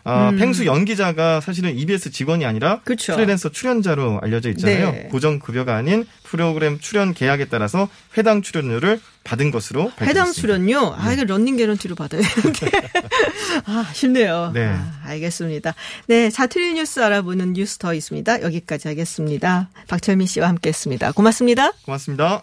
[0.07, 0.39] 어, 음.
[0.39, 3.17] 팽수 연기자가 사실은 EBS 직원이 아니라 그쵸.
[3.17, 4.93] 프리랜서 출연자로 알려져 있잖아요.
[4.93, 5.09] 네.
[5.11, 10.21] 고정 급여가 아닌 프로그램 출연 계약에 따라서 회당 출연료를 받은 것으로 밝혀졌습니다.
[10.21, 10.95] 해당 출연료?
[10.97, 12.71] 아, 이거 런닝 개런티로 받아야 되는데.
[13.67, 14.53] 아, 쉽네요.
[14.55, 14.67] 네.
[14.69, 15.75] 아, 알겠습니다.
[16.07, 18.43] 네, 자투리 뉴스 알아보는 뉴스 더 있습니다.
[18.43, 19.71] 여기까지 하겠습니다.
[19.89, 21.11] 박철민 씨와 함께 했습니다.
[21.11, 21.73] 고맙습니다.
[21.85, 22.43] 고맙습니다.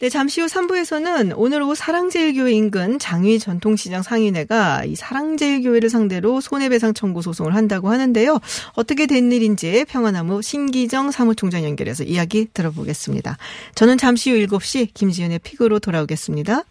[0.00, 6.94] 네, 잠시 후 3부에서는 오늘 오후 사랑제일교회 인근 장위 전통시장 상인회가 이 사랑제일교회를 상대로 손해배상
[6.94, 8.38] 청구 소송을 한다고 하는데요.
[8.72, 13.36] 어떻게 된 일인지 평화나무 신기정 사무총장 연결해서 이야기 들어보겠습니다.
[13.74, 16.64] 저는 잠시 후 7시 김지은의 픽으로 돌아오겠습니다.